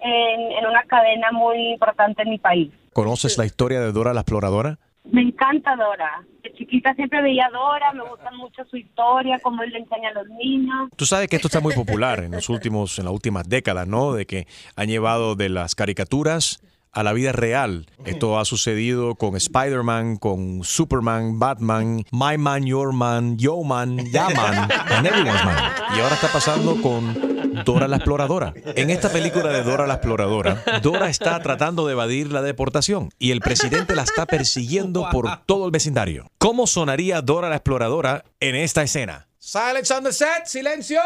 [0.00, 2.70] en, en una cadena muy importante en mi país.
[2.94, 4.78] ¿Conoces la historia de Dora la Exploradora?
[5.04, 6.24] Me encanta Dora.
[6.42, 10.12] De chiquita siempre veía Dora, me gusta mucho su historia, cómo él le enseña a
[10.12, 10.90] los niños.
[10.96, 14.12] Tú sabes que esto está muy popular en los últimos, en las últimas décadas, ¿no?
[14.12, 16.60] De que han llevado de las caricaturas
[16.98, 17.86] a la vida real.
[18.04, 24.28] Esto ha sucedido con Spider-Man, con Superman, Batman, My Man, Your Man, Yo Man, Ya
[24.30, 25.72] Man, and Everyone's Man.
[25.96, 28.52] Y ahora está pasando con Dora la Exploradora.
[28.74, 33.30] En esta película de Dora la Exploradora, Dora está tratando de evadir la deportación y
[33.30, 36.26] el presidente la está persiguiendo por todo el vecindario.
[36.38, 39.28] ¿Cómo sonaría Dora la Exploradora en esta escena?
[39.38, 41.00] Silence on the set, silencio.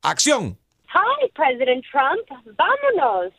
[0.00, 0.58] Acción.
[0.94, 2.28] Hi, President Trump.
[2.56, 3.32] Vámonos.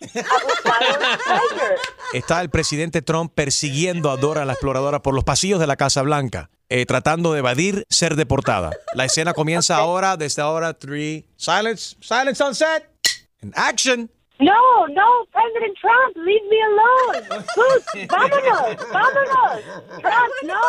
[2.14, 6.02] Está el presidente Trump persiguiendo a Dora la exploradora por los pasillos de la Casa
[6.02, 8.72] Blanca, eh, tratando de evadir ser deportada.
[8.96, 11.26] La escena comienza ahora, desde ahora, three.
[11.36, 12.90] Silence, silence on set.
[13.44, 14.10] And action.
[14.40, 17.46] No, no, President Trump, leave me alone.
[17.54, 19.62] Sus, vámonos, vámonos.
[20.02, 20.60] Trump, no.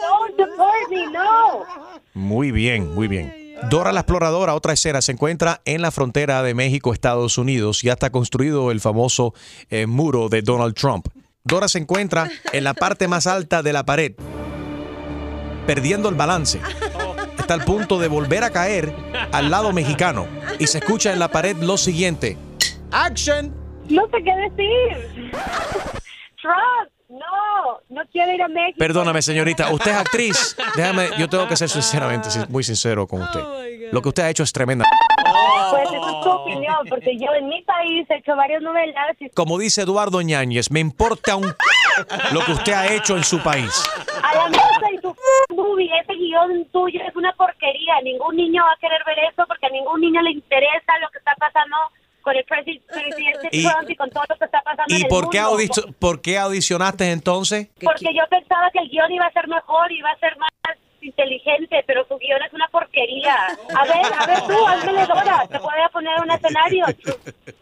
[0.00, 1.66] Don't deport me, no.
[2.14, 3.41] Muy bien, muy bien.
[3.70, 7.82] Dora la exploradora, otra escena, se encuentra en la frontera de México, Estados Unidos.
[7.82, 9.34] Ya está construido el famoso
[9.70, 11.06] eh, muro de Donald Trump.
[11.44, 14.12] Dora se encuentra en la parte más alta de la pared,
[15.66, 16.60] perdiendo el balance.
[17.38, 18.94] Está al punto de volver a caer
[19.32, 20.26] al lado mexicano.
[20.58, 22.36] Y se escucha en la pared lo siguiente.
[22.92, 23.54] Action.
[23.88, 25.32] No sé qué decir.
[26.40, 28.76] Trump, no, no quiero ir a México.
[28.78, 30.56] Perdóname, señorita, usted es actriz.
[30.76, 33.90] Déjame, yo tengo que ser sinceramente sin- muy sincero con usted.
[33.92, 34.86] Lo que usted ha hecho es tremenda.
[35.70, 39.28] Pues esa es tu opinión, porque yo en mi país he hecho varias novelas y
[39.30, 41.54] Como dice Eduardo Ñáñez, me importa un
[42.32, 43.70] lo que usted ha hecho en su país.
[44.22, 45.14] a la mesa y tu
[45.54, 48.00] movie, ese guion tuyo es una porquería.
[48.02, 51.18] Ningún niño va a querer ver eso porque a ningún niño le interesa lo que
[51.18, 51.76] está pasando
[52.22, 55.02] con el presi- presidente Y- Trump y con todo lo que está pasando en ¿Y
[55.02, 55.94] el por qué, mundo.
[55.98, 57.68] por qué audicionaste entonces?
[57.82, 60.50] Porque yo pensaba que el guion iba a ser mejor, iba a ser más
[61.00, 63.34] inteligente, pero su guion es una porquería.
[63.76, 66.86] A ver, a ver tú, ándale Dora, te voy a poner un escenario.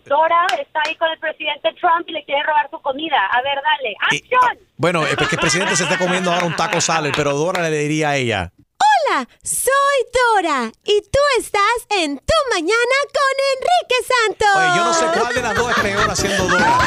[0.05, 3.17] Dora está ahí con el presidente Trump y le quiere robar su comida.
[3.33, 4.59] A ver, dale, ¡acción!
[4.77, 7.79] Bueno, es que el presidente se está comiendo ahora un taco salad, pero Dora le
[7.79, 8.53] diría a ella.
[9.09, 9.71] Hola, soy
[10.13, 11.61] Dora y tú estás
[11.91, 14.49] en Tu Mañana con Enrique Santos.
[14.57, 16.79] Oye, yo no sé cuál de las dos es peor haciendo Dora.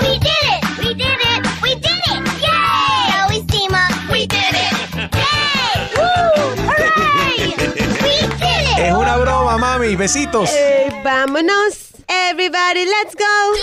[0.00, 0.78] We did it!
[0.78, 1.46] We did it!
[1.62, 2.40] We did it!
[2.40, 3.22] Yay!
[3.22, 4.10] Always team up!
[4.10, 4.72] We did it!
[5.14, 5.90] Yay!
[5.96, 6.56] Woo!
[6.66, 7.54] Hooray!
[7.56, 7.76] We did
[8.40, 8.78] it!
[8.78, 9.96] Es una broma, mami.
[9.96, 10.50] Besitos.
[10.50, 11.90] Eh, vámonos.
[12.08, 13.54] Everybody, let's go.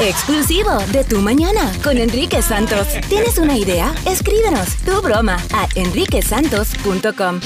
[0.00, 2.86] Exclusivo de Tu Mañana con Enrique Santos.
[3.08, 3.94] ¿Tienes una idea?
[4.06, 7.40] Escríbenos tu broma a enriquesantos.com.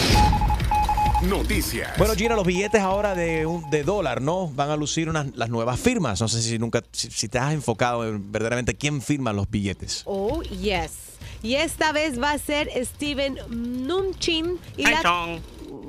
[1.29, 1.97] Noticias.
[1.99, 4.49] Bueno, Gina, los billetes ahora de, un- de dólar, ¿no?
[4.49, 6.21] Van a lucir unas, las nuevas firmas.
[6.21, 10.03] No sé si nunca, si, si te has enfocado en verdaderamente quién firma los billetes.
[10.07, 10.91] Oh, yes.
[11.43, 15.01] Y esta vez va a ser Steven Mnuchin y la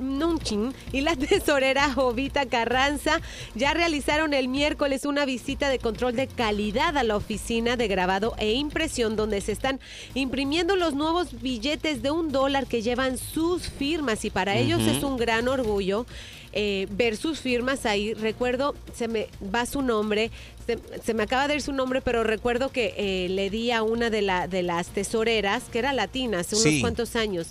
[0.02, 3.20] Mnuchin y la tesorera Jovita Carranza
[3.54, 8.34] ya realizaron el miércoles una visita de control de calidad a la oficina de grabado
[8.38, 9.80] e impresión donde se están
[10.14, 15.02] imprimiendo los nuevos billetes de un dólar que llevan sus firmas y para ellos es
[15.02, 16.06] un gran orgullo
[16.54, 18.12] eh, ver sus firmas ahí.
[18.12, 20.30] Recuerdo, se me va su nombre,
[20.66, 23.82] se, se me acaba de ir su nombre, pero recuerdo que eh, le di a
[23.82, 26.80] una de, la, de las tesoreras, que era latina, hace unos Sí.
[26.80, 27.48] cuantos años,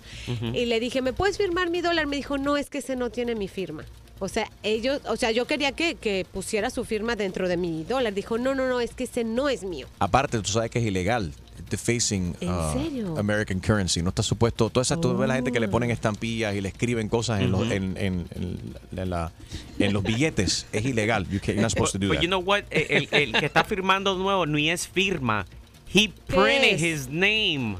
[0.53, 2.07] y le dije, ¿me puedes firmar mi dólar?
[2.07, 3.83] Me dijo, no, es que ese no tiene mi firma.
[4.19, 7.83] O sea, ellos, o sea, yo quería que, que pusiera su firma dentro de mi
[7.83, 8.13] dólar.
[8.13, 9.87] Dijo, no, no, no, es que ese no es mío.
[9.97, 11.33] Aparte, tú sabes que es ilegal.
[11.71, 13.17] Defacing ¿En uh, serio?
[13.17, 14.01] American currency.
[14.03, 14.69] No está supuesto.
[14.69, 15.93] Toda esa, ves la gente que le ponen Oh.
[15.93, 17.71] estampillas y le escriben cosas en, los, Ujú.
[17.71, 19.31] en, en- en- en la-
[19.79, 20.67] en los billetes.
[20.71, 21.27] Es ilegal.
[21.29, 22.21] You can't- you're not supposed to do But that.
[22.23, 22.63] you know what?
[22.69, 25.45] El, el- el que está firmando nuevo ni es firma.
[25.93, 26.81] He printed es?
[26.81, 27.77] his name.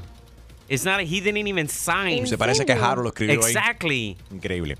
[0.68, 1.00] It's not.
[1.00, 2.26] he didn't even sign.
[2.26, 3.52] Se parece que Harold lo escribió ahí.
[3.52, 4.16] Exactly.
[4.30, 4.78] Increíble.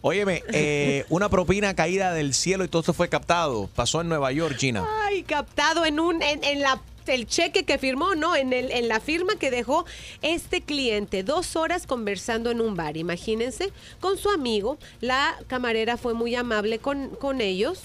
[0.00, 3.68] Óyeme, eh, una propina caída del cielo y todo esto fue captado.
[3.74, 4.86] Pasó en Nueva York, Gina.
[5.04, 6.80] Ay, captado en un, en, en la
[7.12, 9.84] el cheque que firmó, no, en, el, en la firma que dejó
[10.22, 11.22] este cliente.
[11.22, 14.78] Dos horas conversando en un bar, imagínense, con su amigo.
[15.00, 17.80] La camarera fue muy amable con, con ellos.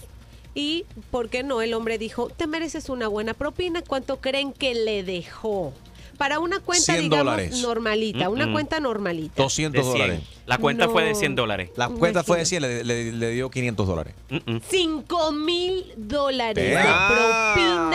[0.56, 1.62] Y, ¿por qué no?
[1.62, 3.82] El hombre dijo, te mereces una buena propina.
[3.82, 5.74] ¿Cuánto creen que le dejó?
[6.18, 7.62] Para una cuenta, 100 digamos, dólares.
[7.62, 9.42] normalita, una cuenta normalita.
[9.42, 10.02] 200 De 100.
[10.02, 10.24] dólares.
[10.48, 11.16] La cuenta fue de No.
[11.20, 11.70] 100 dólares.
[11.78, 14.16] La cuenta fue de 100, le, le- le dio 500 dólares.
[14.70, 17.94] Cinco mil dólares de Damn.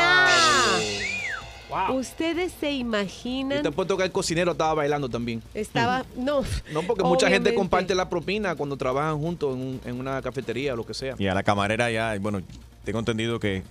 [1.93, 3.63] Ustedes se Y imaginan.
[3.63, 5.43] te puesto que el cocinero estaba bailando también.
[5.55, 6.05] Estaba.
[6.17, 6.43] No.
[6.73, 10.75] No, porque mucha gente comparte la propina cuando trabajan juntos en, un- en una cafetería
[10.75, 11.15] o lo que sea.
[11.19, 12.41] Y a la camarera ya, bueno,
[12.85, 13.63] tengo entendido que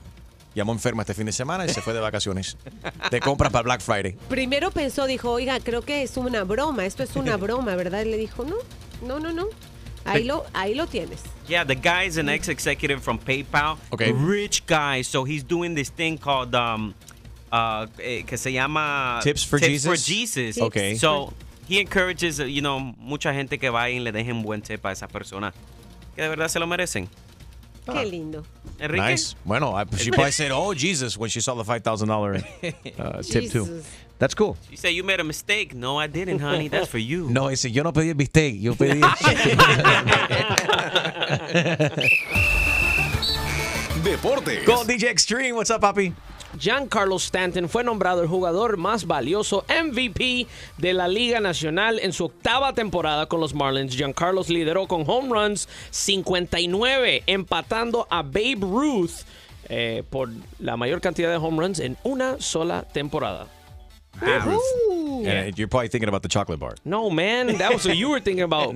[0.56, 2.58] llamó enferma este fin de semana y se fue de vacaciones.
[3.10, 4.16] De compras para Black Friday.
[4.30, 8.02] Primero pensó, dijo, oiga, creo que es una broma, esto es una broma, ¿verdad?
[8.04, 8.56] Y le dijo, no,
[9.08, 9.46] no, no, no.
[10.06, 11.22] Ahí lo, ahí lo tienes.
[11.48, 13.78] Yeah, the guy is an ex-executive from PayPal.
[13.92, 14.12] Okay.
[14.12, 15.02] Rich guy.
[15.02, 16.94] So he's doing this thing called um,
[17.54, 20.06] uh, eh, que se llama Tips for Jesus?
[20.06, 20.58] Jesus.
[20.58, 20.96] Okay.
[20.96, 21.34] So
[21.70, 24.92] he encourages, uh, you know, mucha gente que vaya y le dejen buen tip a
[24.92, 25.54] esa persona
[26.16, 27.08] que de verdad se lo merecen.
[27.86, 28.44] Qué lindo.
[28.80, 29.12] Enrique.
[29.12, 29.36] Nice.
[29.46, 32.44] Bueno, I- she probably said, oh, Jesus, when she saw the $5,000
[33.00, 33.84] uh, tip too.
[34.20, 34.58] That's cool.
[34.72, 35.76] You say you made a mistake.
[35.76, 36.70] No, I didn't, honey.
[36.70, 37.30] That's for you.
[37.30, 39.02] No, dice, yo no pedí el bistec, yo pedí...
[44.04, 44.66] Deportes.
[44.66, 46.14] Go DJ Extreme, what's up, papi?
[46.60, 52.26] Giancarlo Stanton fue nombrado el jugador más valioso MVP de la Liga Nacional en su
[52.26, 53.96] octava temporada con los Marlins.
[53.96, 59.24] Giancarlo lideró con home runs 59, empatando a Babe Ruth
[59.70, 63.48] eh, por la mayor cantidad de home runs en una sola temporada.
[64.22, 66.76] And you're probably thinking about the chocolate bar.
[66.86, 68.76] No, man, that was what you were thinking about.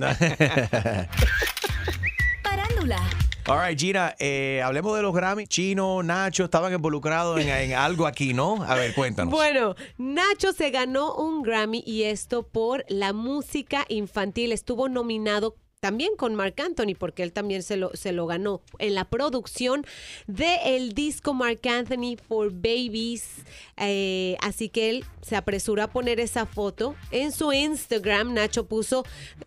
[2.42, 3.27] Parándula.
[3.50, 5.46] All right, Gina, eh, hablemos de los Grammy.
[5.46, 8.62] Chino, Nacho estaban involucrados en, en algo aquí, ¿no?
[8.62, 9.32] A ver, cuéntanos.
[9.32, 14.52] Bueno, Nacho se ganó un Grammy y esto por la música infantil.
[14.52, 18.94] Estuvo nominado también con Mark Anthony, porque él también se lo, se lo ganó en
[18.94, 19.86] la producción
[20.26, 23.24] del el disco Mark Anthony for Babies.
[23.76, 28.34] Eh, así que él se apresuró a poner esa foto en su Instagram.
[28.34, 29.04] Nacho puso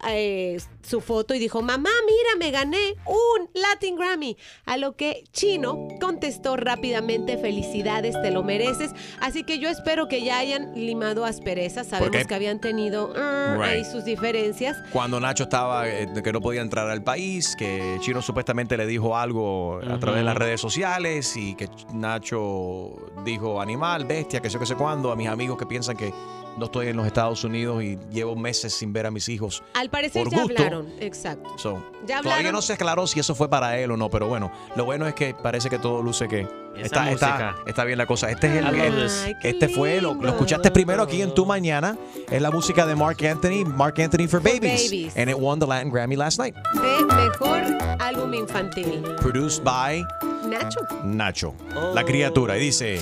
[0.08, 4.38] eh, su foto y dijo, mamá, mira, me gané un Latin Grammy.
[4.65, 8.91] A lo que Chino contestó rápidamente, felicidades, te lo mereces.
[9.20, 11.88] Así que yo espero que ya hayan limado asperezas.
[11.88, 13.72] Sabemos que habían tenido ah, Right.
[13.72, 14.78] ahí sus diferencias.
[14.94, 19.17] Cuando Nacho estaba, eh, que no podía entrar al país, que Chino supuestamente le dijo
[19.17, 22.91] algo a través de las redes sociales y que Nacho
[23.23, 26.13] dijo animal, bestia, que sé que sé cuándo, a mis amigos que piensan que
[26.58, 29.64] no estoy en los Estados Unidos y llevo meses sin ver a mis hijos.
[29.74, 30.54] Al parecer Por ya gusto.
[30.64, 31.50] hablaron, exacto.
[31.58, 32.52] So, Ya todavía hablaron.
[32.54, 35.14] no se aclaró si eso fue para él o no, pero bueno, lo bueno es
[35.16, 38.30] que parece que todo luce que está, está, está bien la cosa.
[38.30, 39.10] Este es el, el-.
[39.26, 41.98] Ay, este fue lo, lo escuchaste primero aquí en tu mañana.
[42.30, 45.18] Es la música de Mark Anthony, Mark Anthony for Babies, Babies.
[45.18, 46.56] and it won the Latin Grammy last night.
[46.74, 47.62] De mejor
[48.00, 49.04] álbum infantil.
[49.22, 50.04] Produced by
[50.48, 50.80] Nacho.
[51.04, 51.54] Nacho,
[51.94, 52.58] la criatura.
[52.58, 53.00] Y dice,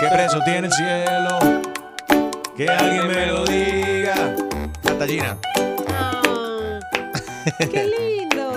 [0.00, 1.67] ¿qué precio tiene el cielo?
[2.58, 4.34] Que alguien me lo diga.
[4.82, 5.38] Canta Gina.
[5.86, 6.80] Ah,
[7.56, 8.52] ¡Qué lindo!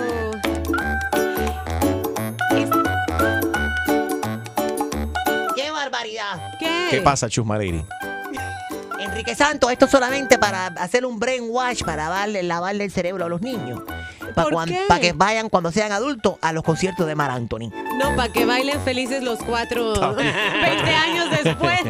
[5.54, 6.50] ¡Qué barbaridad!
[6.58, 6.88] ¿Qué?
[6.90, 7.84] ¿Qué pasa, Chusma Lady?
[8.98, 13.40] Enrique Santos, esto solamente para hacer un brainwash, para darle, lavarle el cerebro a los
[13.40, 13.82] niños.
[14.34, 14.86] Para ¿Por qué?
[15.00, 17.70] que vayan cuando sean adultos a los conciertos de Mar Anthony.
[17.98, 20.22] No, para que bailen felices los cuatro 20
[20.94, 21.80] años después.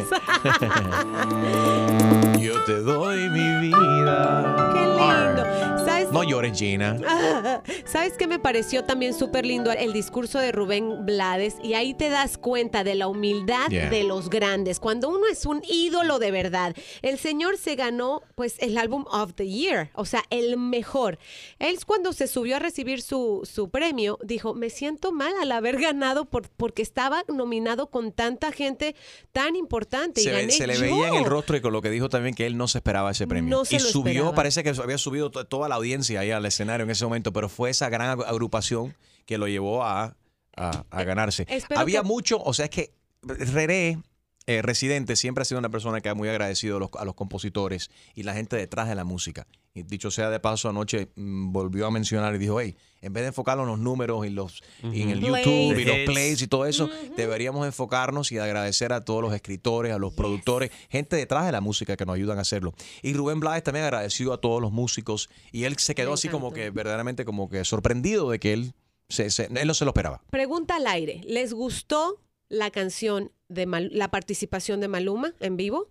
[2.43, 4.71] Yo te doy mi vida.
[4.73, 5.43] ¡Qué lindo!
[5.85, 6.11] ¿Sabes?
[6.11, 6.97] No llores, Gina.
[7.07, 11.55] Ah, ¿Sabes qué me pareció también súper lindo el discurso de Rubén Blades?
[11.63, 13.89] Y ahí te das cuenta de la humildad Yeah.
[13.89, 14.79] de los grandes.
[14.79, 16.75] Cuando uno es un ídolo de verdad.
[17.01, 21.17] El señor se ganó pues el álbum of the year, o sea, el mejor.
[21.59, 25.79] Él cuando se subió a recibir su, su premio, dijo, me siento mal al haber
[25.79, 28.95] ganado por, porque estaba nominado con tanta gente
[29.31, 30.21] tan importante.
[30.21, 30.81] y Se, ve- gané se le yo".
[30.81, 33.11] veía en el rostro y con lo que dijo también que él no se esperaba
[33.11, 33.49] ese premio.
[33.55, 34.35] No se y lo subió, esperaba.
[34.35, 37.49] parece que había subido to- toda la audiencia ahí al escenario en ese momento, pero
[37.49, 40.15] fue esa gran ag- agrupación que lo llevó a,
[40.55, 41.45] a- a ganarse.
[41.49, 42.93] Espero Había que- mucho, o sea, es que
[43.23, 43.99] Rere,
[44.47, 47.15] eh, Residente, siempre ha sido una persona que ha muy agradecido a los, a los
[47.15, 49.47] compositores y la gente detrás de la música.
[49.75, 53.23] Y dicho sea de paso, anoche mm, volvió a mencionar y dijo, hey, en vez
[53.23, 55.19] de enfocarlo en los números y, los, y en el.
[55.19, 56.41] YouTube y los Plays.
[56.43, 61.15] y todo eso, deberíamos enfocarnos y agradecer a todos los escritores, a los productores, gente
[61.15, 62.73] detrás de la música que nos ayudan a hacerlo.
[63.01, 66.29] Y Rubén Blades también agradeció a todos los músicos y él se quedó Me así
[66.29, 68.73] como que verdaderamente como que sorprendido de que él,
[69.09, 70.21] se, se- él no se lo esperaba.
[70.29, 71.21] Pregunta al aire.
[71.25, 72.19] ¿Les gustó
[72.53, 75.89] la canción de Mal- la participación de Maluma en vivo?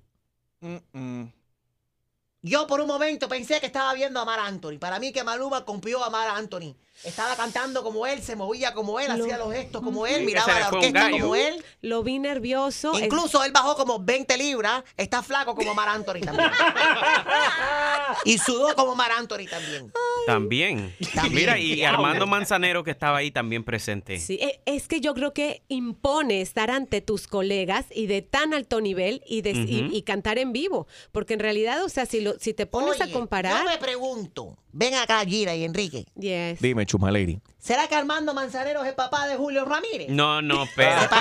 [2.44, 4.78] Yo por un momento pensé que estaba viendo a Mar Anthony.
[4.80, 6.74] Para mí que Maluma copió a Mar Anthony.
[7.04, 10.54] Estaba cantando como él, se movía como él, Lo- hacía los gestos como él, miraba
[10.56, 11.64] a la orquesta como él.
[11.80, 12.92] Lo vi nervioso.
[12.94, 16.50] Es- Incluso él bajó como 20 libras, está flaco como Mar Anthony también.
[18.24, 19.92] y sudó como Mar Anthony también.
[20.26, 20.94] También.
[21.30, 24.20] Mira, y Armando Manzanero que estaba ahí también presente.
[24.20, 28.54] Sí, e- es que yo creo que impone estar ante tus colegas y de tan
[28.54, 30.86] alto nivel y, de- y- y cantar en vivo.
[31.10, 33.64] Porque en realidad, o sea, si, lo, si te pones a comparar...
[33.64, 36.60] Yo me pregunto, ven acá Gira y Enrique, Yes.
[36.60, 37.40] Dime, Chuma Lady.
[37.58, 40.08] ¿será que Armando Manzanero es el papá de Julio Ramírez?
[40.10, 41.14] No, no, espérate.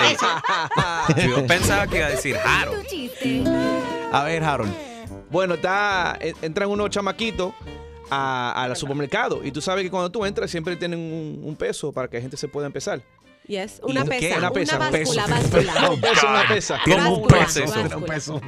[1.28, 2.72] Yo pensaba que iba a decir Jaro.
[4.12, 4.72] A ver, Harold.
[5.30, 7.54] Bueno, está, en- entran unos chamaquitos
[8.10, 11.92] a- al supermercado y tú sabes que cuando tú entras siempre tienen un, un peso
[11.92, 13.02] para que la gente se pueda empezar.
[13.48, 14.08] Yes, ¿Y una qué?
[14.20, 15.14] pesa, Una pesa, una un peso.
[15.16, 15.90] báscula, báscula.
[15.90, 16.78] Un peso, una pesa.
[16.84, 17.64] Tienen un peso.
[17.96, 18.40] Un peso.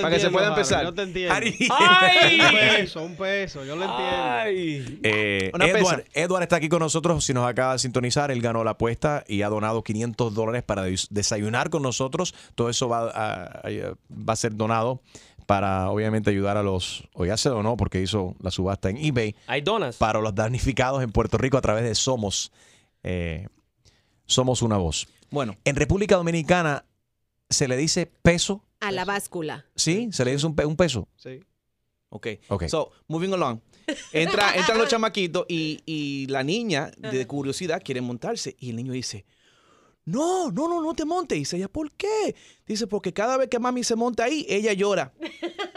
[0.00, 0.84] Para que se pueda empezar.
[0.84, 1.34] No te entiendo.
[1.34, 2.38] ¡Ay!
[2.40, 5.00] Un peso, un peso, yo lo entiendo.
[5.02, 5.78] Eh, Una pesa.
[5.78, 7.24] Edward, Edward está aquí con nosotros.
[7.24, 10.82] Si nos acaba de sintonizar, él ganó la apuesta y ha donado 500 dólares para
[10.84, 12.34] des- desayunar con nosotros.
[12.54, 13.62] Todo eso va a, a-
[14.10, 15.02] va a ser donado
[15.46, 17.08] para, obviamente, ayudar a los.
[17.14, 19.34] O ya se donó porque hizo la subasta en eBay.
[19.48, 19.96] Hay donas.
[19.96, 22.52] Para los damnificados en Puerto Rico a través de Somos.
[23.02, 23.48] eh,
[24.28, 25.08] Somos una voz.
[25.30, 25.56] Bueno.
[25.64, 26.84] En República Dominicana
[27.50, 28.64] se le dice peso.
[28.78, 29.66] A la báscula.
[29.74, 30.10] ¿Sí?
[30.12, 31.08] Se le dice un, pe- un peso.
[31.16, 31.40] Sí.
[32.10, 32.28] Ok.
[32.48, 32.68] Ok.
[32.68, 33.58] So, moving along.
[34.12, 38.54] Entra, entran los chamaquitos y, y la niña, de curiosidad, quiere montarse.
[38.60, 39.24] Y el niño dice,
[40.04, 41.36] no, no, no, no te montes.
[41.36, 42.36] Y dice ella, ¿por qué?
[42.66, 45.12] Dice, porque cada vez que mami se monta ahí, ella llora.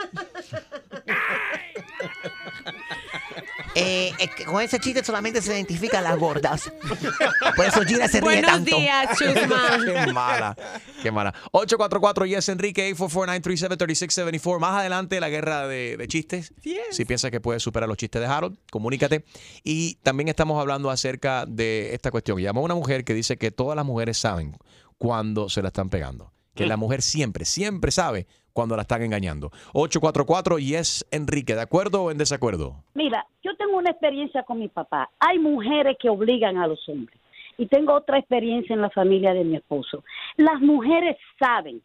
[3.75, 6.71] Eh, es que con ese chiste solamente se identifican las gordas.
[7.55, 8.75] Por eso Gira se ríe Buenos tanto.
[8.77, 9.77] días, Chusma.
[10.05, 10.57] Qué mala,
[11.01, 11.33] qué mala.
[11.51, 14.59] 844 Yes Enrique 844-937-3674.
[14.59, 16.53] Más adelante la guerra de, de chistes.
[16.91, 19.25] Si piensas que puedes superar los chistes de Harold, comunícate.
[19.63, 22.39] Y también estamos hablando acerca de esta cuestión.
[22.39, 24.57] Llamó una mujer que dice que todas las mujeres saben
[24.97, 26.31] cuando se la están pegando.
[26.55, 29.51] Que la mujer siempre, siempre sabe cuando la están engañando.
[29.73, 32.83] 844 Yes Enrique, ¿de acuerdo o en desacuerdo?
[32.93, 35.09] Mira, yo tengo una experiencia con mi papá.
[35.19, 37.17] Hay mujeres que obligan a los hombres.
[37.57, 40.03] Y tengo otra experiencia en la familia de mi esposo.
[40.37, 41.81] Las mujeres saben,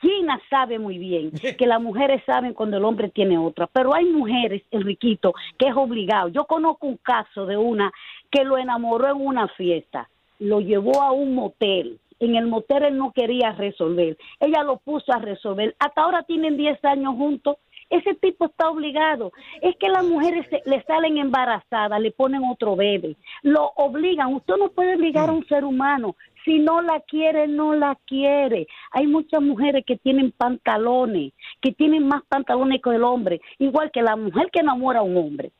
[0.00, 4.04] Gina sabe muy bien que las mujeres saben cuando el hombre tiene otra, pero hay
[4.04, 6.28] mujeres, Enriquito, que es obligado.
[6.28, 7.92] Yo conozco un caso de una
[8.30, 11.98] que lo enamoró en una fiesta, lo llevó a un motel.
[12.20, 14.16] En el motel él no quería resolver.
[14.40, 15.74] Ella lo puso a resolver.
[15.78, 17.56] Hasta ahora tienen 10 años juntos.
[17.90, 19.32] Ese tipo está obligado.
[19.62, 23.16] Es que las mujeres se- le salen embarazadas, le ponen otro bebé.
[23.42, 24.34] Lo obligan.
[24.34, 26.14] Usted no puede obligar a un ser humano.
[26.44, 28.66] Si no la quiere, no la quiere.
[28.92, 33.40] Hay muchas mujeres que tienen pantalones, que tienen más pantalones que el hombre.
[33.58, 35.52] Igual que la mujer que enamora a un hombre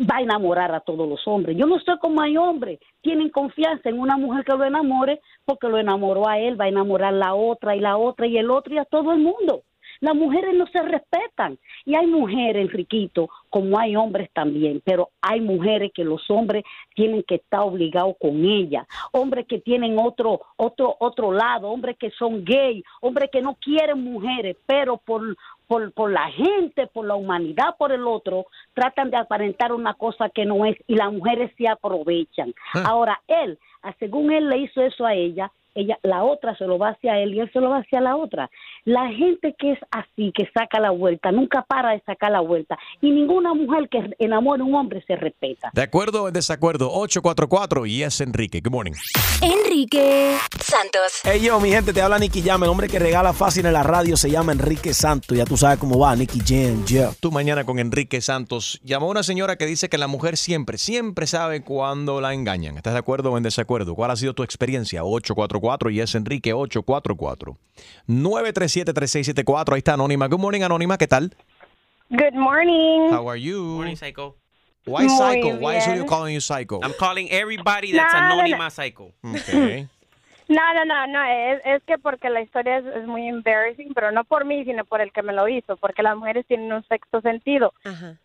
[0.00, 1.56] va a enamorar a todos los hombres.
[1.56, 5.68] Yo no sé cómo hay hombres, tienen confianza en una mujer que lo enamore porque
[5.68, 8.74] lo enamoró a él, va a enamorar la otra y la otra y el otro
[8.74, 9.62] y a todo el mundo.
[10.00, 15.40] Las mujeres no se respetan y hay mujeres, Enriquito, como hay hombres también, pero hay
[15.40, 16.64] mujeres que los hombres
[16.94, 22.10] tienen que estar obligados con ella, hombres que tienen otro otro otro lado, hombres que
[22.10, 25.22] son gay, hombres que no quieren mujeres, pero por
[25.66, 30.28] por, por la gente, por la humanidad, por el otro, tratan de aparentar una cosa
[30.28, 32.54] que no es y las mujeres se aprovechan.
[32.84, 36.78] Ahora, él, ah, según él le hizo eso a ella, ella, la otra se lo
[36.78, 38.50] va hacia él y él se lo va hacia la otra.
[38.84, 42.78] La gente que es así, que saca la vuelta, nunca para de sacar la vuelta.
[43.00, 45.70] Y ninguna mujer que enamore a un hombre se respeta.
[45.72, 46.90] ¿De acuerdo o en desacuerdo?
[46.92, 48.60] 844 Yes Enrique.
[48.60, 48.92] Good morning.
[49.40, 51.20] Enrique Santos.
[51.24, 52.62] Hey yo, mi gente, te habla Nicky Jam.
[52.62, 55.36] El hombre que regala fácil en la radio se llama Enrique Santos.
[55.36, 57.10] Ya tú sabes cómo va, Nicky Jam, yeah.
[57.20, 58.80] Tu mañana con Enrique Santos.
[58.84, 62.76] Llamó una señora que dice que la mujer siempre, siempre sabe cuando la engañan.
[62.76, 63.94] ¿Estás de acuerdo o en desacuerdo?
[63.94, 65.04] ¿Cuál ha sido tu experiencia?
[65.04, 65.60] 844
[65.90, 67.56] y es Enrique 844
[68.08, 69.72] 937-3674.
[69.72, 70.28] Ahí está Anónima.
[70.28, 70.98] Good morning, Anónima.
[70.98, 71.34] ¿Qué tal?
[72.10, 73.10] Good morning.
[73.12, 73.60] How are you?
[73.62, 74.36] Morning, Psycho.
[74.86, 75.48] Why Muy psycho?
[75.60, 75.98] Why is bien.
[75.98, 76.78] you calling you psycho?
[76.82, 78.34] I'm calling everybody that's No, no, no.
[78.42, 79.12] anónima Psycho.
[79.22, 79.88] Okay.
[80.46, 84.12] No, no, no, no, es, es que porque la historia es, es muy embarrassing, pero
[84.12, 86.84] no por mí, sino por el que me lo hizo, porque las mujeres tienen un
[86.86, 87.72] sexto sentido.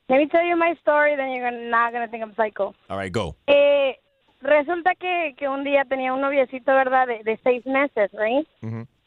[0.10, 2.76] Let me tell you my story, then you're gonna- not gonna think I'm psycho.
[2.90, 3.38] All right, go.
[3.48, 3.98] Eh,
[4.42, 8.48] resulta que, que un día tenía un noviecito, ¿verdad?, de, de seis meses, right?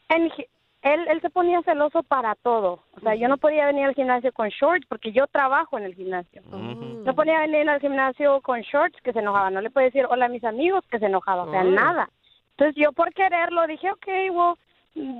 [0.09, 0.47] And he-
[0.83, 2.83] él, él se ponía celoso para todo.
[2.97, 5.95] O sea, yo no podía venir al gimnasio con shorts porque yo trabajo en el
[5.95, 6.41] gimnasio.
[7.05, 9.49] No podía venir al gimnasio con shorts que se enojaba.
[9.49, 11.43] No le podía decir hola a mis amigos que se enojaba.
[11.43, 12.09] O sea, nada.
[12.51, 14.55] Entonces yo por quererlo dije, ok, well,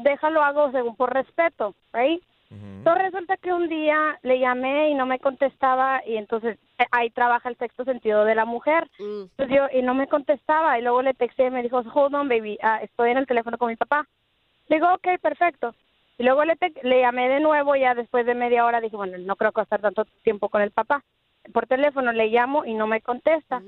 [0.03, 2.21] déjalo hago según por respeto, right?
[2.79, 7.09] Entonces resulta que un día le llamé y no me contestaba y entonces eh, ahí
[7.11, 8.89] trabaja el sexto sentido de la mujer.
[9.31, 12.27] Entonces yo, y no me contestaba y luego le texté y me dijo, hold on
[12.27, 14.05] baby, ah, estoy en el teléfono con mi papá.
[14.67, 15.73] Le digo, ok, perfecto.
[16.17, 19.17] Y luego le, te- le llamé de nuevo, ya después de media hora dije, bueno,
[19.17, 21.03] no creo que va a estar tanto tiempo con el papá.
[21.53, 23.61] por teléfono le llamo y no me contesta.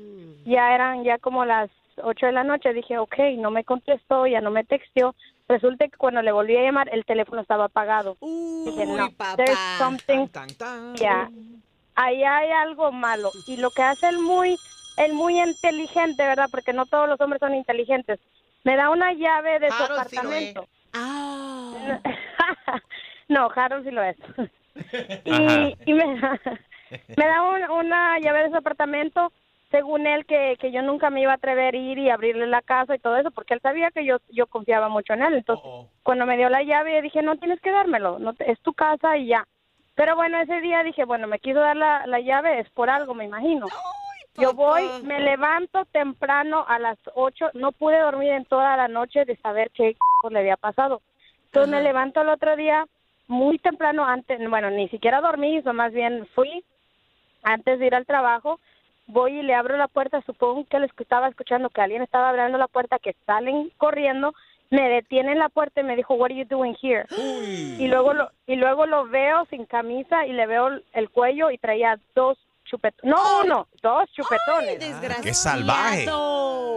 [0.45, 1.69] Ya eran ya como las
[2.03, 2.71] 8 de la noche.
[2.73, 5.15] Dije, ok, no me contestó, ya no me texteó.
[5.47, 8.17] Resulta que cuando le volví a llamar, el teléfono estaba apagado.
[8.65, 8.95] Dije, no,
[9.37, 10.27] there's something,
[10.95, 11.29] yeah,
[11.95, 13.31] ahí hay algo malo.
[13.45, 14.57] Y lo que hace el muy,
[14.97, 16.47] el muy inteligente, ¿verdad?
[16.49, 18.19] Porque no todos los hombres son inteligentes.
[18.63, 20.57] Me da una llave de su Harold sí lo es.
[20.57, 20.67] apartamento.
[23.27, 24.17] no, Harold sí lo es.
[25.25, 26.39] y, y me, da-
[27.17, 29.31] me da un- una llave de su apartamento,
[29.71, 32.61] según él, que, que yo nunca me iba a atrever a ir y abrirle la
[32.61, 35.33] casa y todo eso, porque él sabía que yo, yo confiaba mucho en él.
[35.35, 35.65] Entonces,
[36.03, 39.17] cuando me dio la llave, dije, no tienes que dármelo, no te- es tu casa
[39.17, 39.45] y ya.
[39.95, 43.13] Pero bueno, ese día dije, bueno, me quiso dar la, la llave, es por algo,
[43.13, 43.67] me imagino.
[44.37, 49.23] Yo voy, me levanto temprano a las 8, no pude dormir en toda la noche
[49.23, 49.95] de saber qué
[50.29, 51.01] le había pasado.
[51.45, 52.85] Entonces me levanto el otro día
[53.27, 56.63] muy temprano antes, bueno, ni siquiera dormí, o más bien fui
[57.43, 58.59] antes de ir al trabajo,
[59.07, 62.57] voy y le abro la puerta, supongo que les estaba escuchando que alguien estaba abriendo
[62.57, 64.33] la puerta, que salen corriendo,
[64.71, 67.05] me detiene en la puerta y me dijo, what are you doing here?
[67.79, 71.51] Y luego lo, y luego lo veo sin camisa y le veo el- el cuello
[71.51, 74.79] y traía dos chupetones, no uno, dos chupetones.
[75.21, 76.05] Qué salvaje.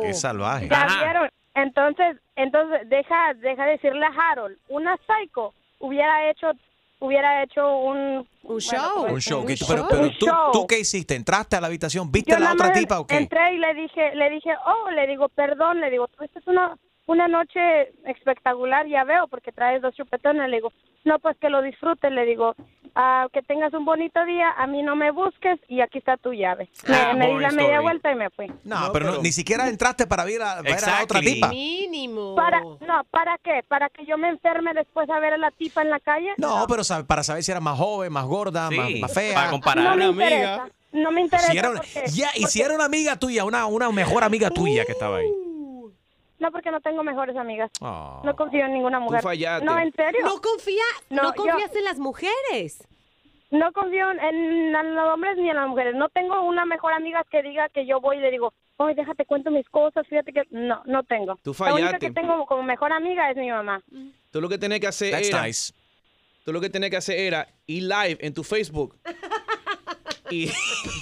[0.02, 0.68] Qué salvaje.
[0.68, 1.30] Ya vieron.
[1.54, 6.52] Entonces, entonces deja, deja decirle a Harold, una psycho hubiera hecho,
[7.00, 9.44] hubiera hecho un un show, Un show.
[9.68, 11.14] pero pero tú, ¿tú qué hiciste?
[11.14, 12.10] ¿Entraste a la habitación?
[12.10, 13.16] ¿Viste Yo a la otra tipa o qué?
[13.16, 16.76] Entré y le dije, le dije, oh, le digo, perdón, le digo, esta es una,
[17.06, 17.60] una noche
[18.06, 20.72] espectacular, ya veo, porque traes dos chupetones, le digo,
[21.04, 22.54] no, pues que lo disfrutes, le digo,
[22.94, 26.32] ah, que tengas un bonito día, a mí no me busques y aquí está tu
[26.32, 26.68] llave.
[26.86, 28.46] Me, Ah, me di la media vuelta y me fui.
[28.64, 31.48] No, pero, no- ni siquiera entraste para ver a, ver a la otra tipa.
[31.48, 32.34] Mínimo.
[32.34, 33.62] Para, no, ¿para qué?
[33.66, 36.30] ¿Para que yo me enferme después a ver a la tipa en la calle?
[36.36, 39.34] No, pero para saber si era más joven, más gorda, más, más fea.
[39.34, 39.84] para comparar.
[39.84, 40.26] No me Una amiga.
[40.26, 40.68] interesa.
[40.90, 41.52] No me interesa.
[41.52, 44.50] Si era una, porque- ya, y si era una amiga tuya, una, una mejor amiga
[44.50, 45.28] tuya que estaba ahí.
[46.38, 47.70] No, porque no tengo mejores amigas.
[47.80, 48.20] Ah.
[48.24, 49.22] No confío en ninguna mujer.
[49.22, 49.64] fallaste.
[49.64, 50.20] No, en serio.
[50.24, 52.86] No confía, no, confías en las mujeres.
[53.50, 55.94] No confío en, en los hombres ni en las mujeres.
[55.94, 59.24] No tengo una mejor amiga que diga que yo voy y le digo, oye, déjate
[59.24, 60.42] cuento mis cosas, fíjate que...
[60.50, 61.36] No, no tengo.
[61.42, 62.06] Tú La única fallaste.
[62.08, 63.82] que tengo como mejor amiga es mi mamá.
[64.30, 65.42] Tú lo que tenés que hacer That's era.
[65.46, 65.72] nice.
[66.44, 68.96] Tú lo que tenés que hacer era ir live en tu Facebook.
[70.30, 70.50] y,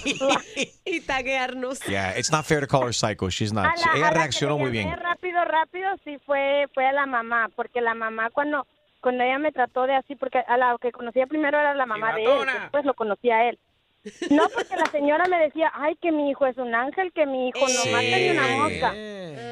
[0.85, 1.79] y taguearnos.
[1.81, 3.29] Yeah, it's not fair to call her psycho.
[3.29, 3.65] She's not.
[3.77, 4.91] La- Ella reaccionó muy bien.
[4.97, 8.65] rápido, rápido, sí fue, fue a la mamá, porque la mamá cuando,
[9.01, 12.13] cuando ella me trató de así, porque a la que conocía primero era la mamá
[12.13, 13.59] de él, después lo conocía a él.
[14.29, 17.49] No, porque la señora me decía, ay, que mi hijo es un ángel, que mi
[17.49, 18.93] hijo no mata ni una mosca.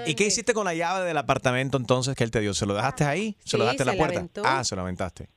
[0.07, 2.53] ¿Y qué hiciste con la llave del apartamento entonces que él te dio?
[2.53, 3.35] ¿Se lo dejaste ahí?
[3.43, 4.19] ¿Se lo Sí, dejaste en la puerta?
[4.19, 4.41] aventó.
[4.45, 5.27] Ah, se lo aventaste.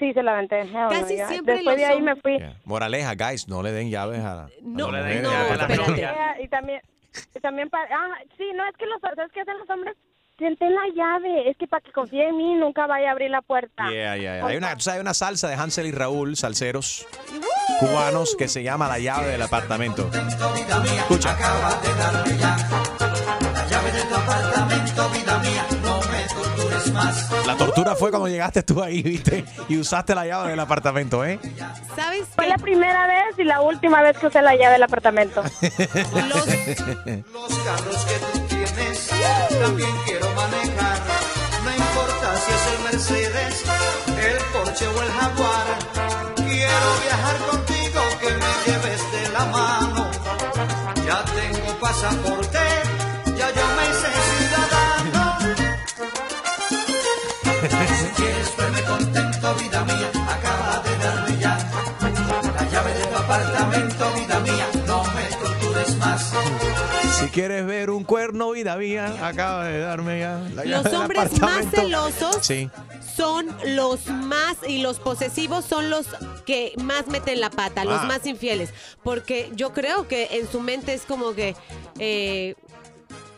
[0.00, 0.64] Sí, se la aventé.
[0.64, 2.38] No, Casi siempre Después de ahí me fui.
[2.64, 5.92] Moraleja, guys, no le den llaves a, a No, no, mujeres no, del apartamento.
[6.40, 6.80] Y también,
[7.34, 9.94] y también para, ah, sí, no, es que los, ¿sabes qué hacen los hombres?
[10.38, 13.42] Sienten la llave, es que para que confíe en mí nunca vaya a abrir la
[13.42, 13.90] puerta.
[13.90, 14.46] Yeah, yeah, yeah.
[14.46, 17.06] Hay una, tú sabes, hay una salsa de Hansel y Raúl, salseros
[17.78, 20.08] cubanos, que se llama La llave del apartamento.
[20.96, 21.36] Escucha.
[25.26, 25.99] La
[27.58, 31.38] tortura fue cuando llegaste tú ahí, viste, y usaste la llave del apartamento, ¿eh?
[31.96, 32.24] ¿Sabes?
[32.34, 35.42] Fue la primera vez y la última vez que usé la llave del apartamento.
[35.42, 35.62] Los
[37.64, 39.10] carros que tú tienes
[39.60, 40.98] también quiero manejar.
[41.64, 43.64] No importa si es el Mercedes,
[44.18, 45.66] el Porsche o el Jaguar.
[46.36, 50.10] Quiero viajar contigo, que me lleves de la mano.
[51.06, 52.39] Ya tengo pasaporte,
[67.40, 72.38] quieres ver un cuerno, vida mía, acaba de darme ya la Los hombres más celosos
[72.42, 72.68] Sí.
[73.16, 76.06] son los más y los posesivos son los
[76.44, 78.04] que más meten la pata, los Ah.
[78.04, 78.70] más infieles.
[79.02, 81.54] Porque yo creo que en su mente es como que
[81.98, 82.54] eh,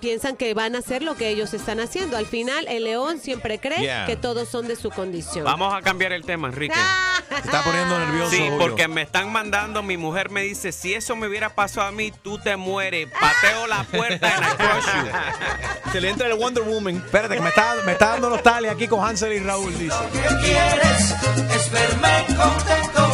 [0.03, 2.17] piensan que van a hacer lo que ellos están haciendo.
[2.17, 4.05] Al final, el león siempre cree Yeah.
[4.07, 5.45] que todos son de su condición.
[5.45, 6.75] Vamos a cambiar el tema, Enrique.
[7.45, 8.31] Está poniendo nervioso.
[8.33, 8.59] Sí, Julio.
[8.59, 12.13] porque me están mandando, mi mujer me dice, si eso me hubiera pasado a mí,
[12.23, 13.09] tú te mueres.
[13.19, 15.91] Pateo la puerta en you.
[15.93, 16.97] Se le entra el Wonder Woman.
[16.97, 19.95] Espérate, que me está, me está dando nostalgia aquí con Hansel y Raúl, dice.
[20.13, 21.15] que quieres
[21.55, 23.09] es verme contento.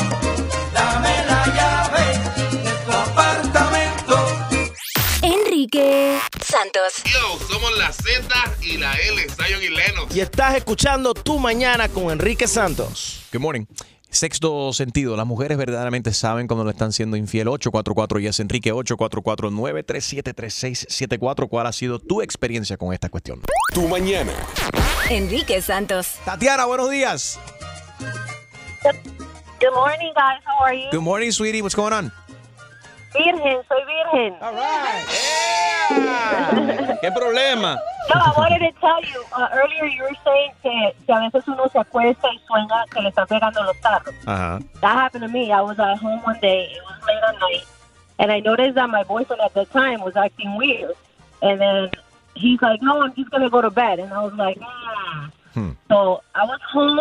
[0.72, 2.18] Dame la llave
[2.62, 4.26] de tu apartamento.
[5.22, 6.18] Enrique
[6.48, 7.02] Santos.
[7.04, 8.26] Yo, somos la Z
[8.62, 10.16] y la L, Zion y Lennox.
[10.16, 13.20] Y estás escuchando Tu Mañana con Enrique Santos.
[13.32, 13.66] Good morning.
[14.10, 17.48] Sexto sentido, las mujeres verdaderamente saben cuando le están siendo infiel.
[17.48, 23.42] 844 Yes Enrique 844 9373674 ¿Cuál ha sido tu experiencia con esta cuestión?
[23.74, 24.32] Tu mañana.
[25.10, 26.14] Enrique Santos.
[26.24, 27.38] Tatiana, buenos días.
[29.60, 30.42] Good morning, guys.
[30.46, 30.88] How are you?
[30.90, 31.60] Good morning, sweetie.
[31.60, 32.10] What's going on?
[33.14, 34.34] Virgen, soy virgen.
[37.00, 37.78] ¿Qué problema?
[38.14, 41.46] No, I wanted to tell you, uh, earlier you were saying que, que a veces
[41.48, 44.14] uno se acuesta y sueña que le está pegando los carros.
[44.26, 44.58] Ajá.
[44.80, 45.52] That happened to me.
[45.52, 46.70] I was at home one day.
[46.74, 47.64] It was late at night.
[48.18, 50.94] And I noticed that my boyfriend at the time was acting weird.
[51.42, 51.90] And then
[52.34, 54.00] he's like, no, I'm just going to go to bed.
[54.00, 54.58] And I was like,
[55.54, 55.70] hmm.
[55.88, 57.00] So I was home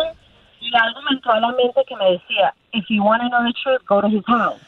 [0.60, 3.42] y algo me entró a la mente que me decía, if you want to know
[3.44, 4.60] the truth, go to his house.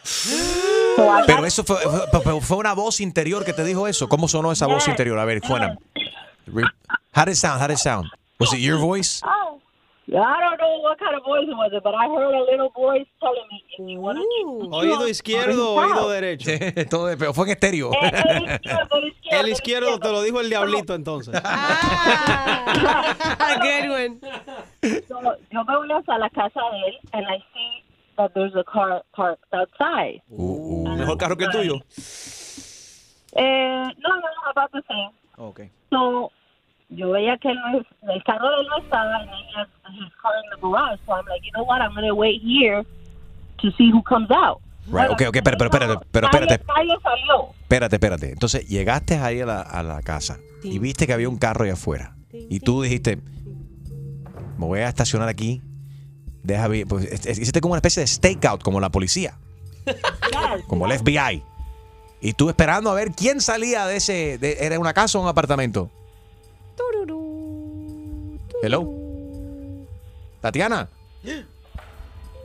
[0.96, 1.76] So Pero eso fue,
[2.22, 4.08] fue, fue- una voz interior que te dijo eso.
[4.08, 4.88] ¿Cómo sonó esa voz Yes.
[4.88, 5.18] interior?
[5.18, 5.76] A ver, suena.
[7.14, 7.60] How did it sound?
[7.60, 8.08] How did it sound?
[8.38, 9.20] Was it your voice?
[9.24, 9.59] Oh,
[10.12, 13.06] I don't know what kind of voice it was, but I heard a little voice
[13.20, 14.24] telling me, if you want to
[14.76, 16.50] Oído izquierdo o oído derecho.
[16.90, 17.92] Todo de- pero fue en estéreo.
[19.30, 21.32] El izquierdo te lo dijo el diablito entonces.
[23.60, 24.20] good one.
[25.06, 25.20] So,
[25.52, 27.84] yo me voy hasta la casa de él, and I see
[28.16, 30.20] that there's a car parked outside.
[30.28, 31.74] Mejor carro que el tuyo.
[33.36, 35.10] Eh, no, no, no, about the same.
[35.36, 35.60] Ok.
[35.90, 36.32] So,
[36.90, 40.12] yo veía que él no, el carro de él no estaba, and he has his
[40.20, 40.98] car in the garage.
[41.06, 41.80] So I'm like, you know what?
[41.80, 42.84] I'm going to wait here
[43.62, 44.58] to see who comes out.
[44.86, 47.50] Right, ok, ok, pero, pero espérate, pero espérate, Nadie, salió.
[47.62, 48.32] espérate, espérate.
[48.32, 51.70] Entonces llegaste ahí a la, a la casa y viste que había un carro ahí
[51.70, 52.16] afuera.
[52.32, 53.18] Y tú dijiste,
[54.58, 55.62] me voy a estacionar aquí.
[56.42, 59.34] Deja ver, pues, es- es- hiciste como una especie de stakeout, como la policía,
[60.66, 61.42] como el FBI.
[62.22, 65.28] Y tú esperando a ver quién salía de ese, de- ¿era una casa o un
[65.28, 65.90] apartamento?
[68.62, 68.86] Hello.
[70.40, 70.88] Tatiana.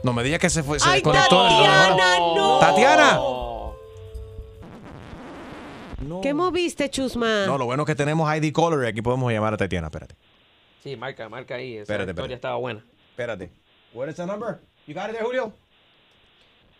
[0.03, 1.45] No me digas que se fue, se Ay, desconectó.
[1.45, 2.59] el- Tatiana, no.
[2.59, 3.19] Tatiana.
[6.21, 7.45] ¿Qué moviste, Chusma?
[7.45, 9.87] No, lo bueno es que tenemos ID caller y aquí podemos llamar a Tatiana.
[9.87, 10.15] Espérate.
[10.83, 11.73] Sí, marca, marca ahí.
[11.73, 12.33] Esa Espérate, historia espérate.
[12.35, 12.85] estaba buena.
[13.11, 13.49] Espérate.
[13.93, 14.59] What is the number?
[14.87, 15.51] You got it there, Julio?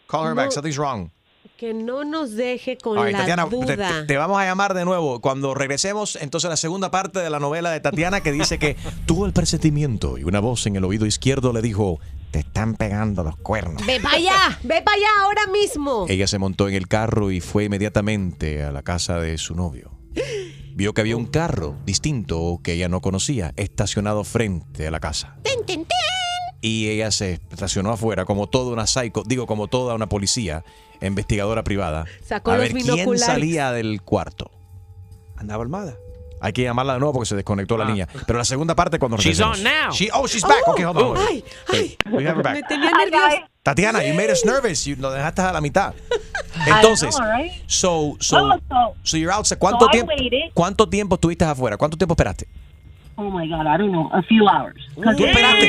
[0.07, 0.45] Call her back.
[0.47, 0.51] No.
[0.51, 1.09] Something's wrong.
[1.57, 3.75] Que no nos deje con la Tatiana, te, duda.
[4.01, 5.21] te- te vamos a llamar de nuevo.
[5.21, 8.75] Cuando regresemos, entonces la segunda parte de la novela de Tatiana que dice que
[9.05, 11.99] tuvo el presentimiento y una voz en el oído izquierdo le dijo,
[12.31, 13.85] te están pegando los cuernos.
[13.85, 16.05] Ve para allá, ve para allá ahora mismo.
[16.09, 19.91] Ella se montó en el carro y fue inmediatamente a la casa de su novio.
[20.73, 25.37] Vio que había un carro distinto que ella no conocía, estacionado frente a la casa.
[25.43, 25.97] Ten, ten, ten.
[26.66, 30.63] Y ella se estacionó afuera como toda una psycho, digo como toda una policía,
[30.99, 34.49] investigadora privada, Sacó a los ver quién salía del cuarto.
[35.38, 35.95] Andaba armada.
[36.41, 38.07] Hay que llamarla de nuevo porque se desconectó la línea.
[38.26, 39.57] Pero la segunda parte cuando She's regresemos.
[39.59, 39.91] on now.
[39.93, 40.68] She- oh, she's back.
[40.68, 41.18] Okay, hold on.
[41.18, 41.97] Ay, ay.
[42.11, 42.68] We have her Me back.
[42.68, 43.47] tenía nerviosa.
[43.63, 44.86] Tatiana, you made us nervous.
[44.86, 45.93] You, lo dejaste a la mitad.
[46.68, 47.51] Entonces, know, right?
[47.68, 49.57] so, so, Oh, so- so you're outside.
[49.59, 50.11] ¿Cuánto so tiempo?
[50.53, 51.78] ¿Cuánto tiempo estuviste afuera?
[51.78, 52.47] ¿Cuánto tiempo esperaste?
[53.18, 54.76] Oh my God, I don't know, a few hours.
[54.95, 55.68] ¿Tú esperaste?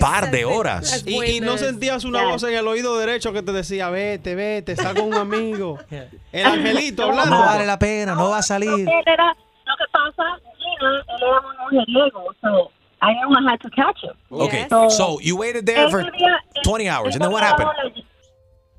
[0.00, 1.02] Par de horas.
[1.06, 4.72] Y, y no sentías una voz en el oído derecho que te decía, vete, vete,
[4.72, 5.78] está con un amigo.
[6.32, 7.36] El angelito hablando.
[7.36, 8.70] No vale la pena, no va a salir.
[8.70, 10.24] Lo que pasa,
[10.58, 12.70] Gina, él era muy mujeriego, so
[13.02, 14.14] I knew I had to catch him.
[14.30, 17.70] Okay, So, so you waited there for vivía- 20 hours, and then what happened?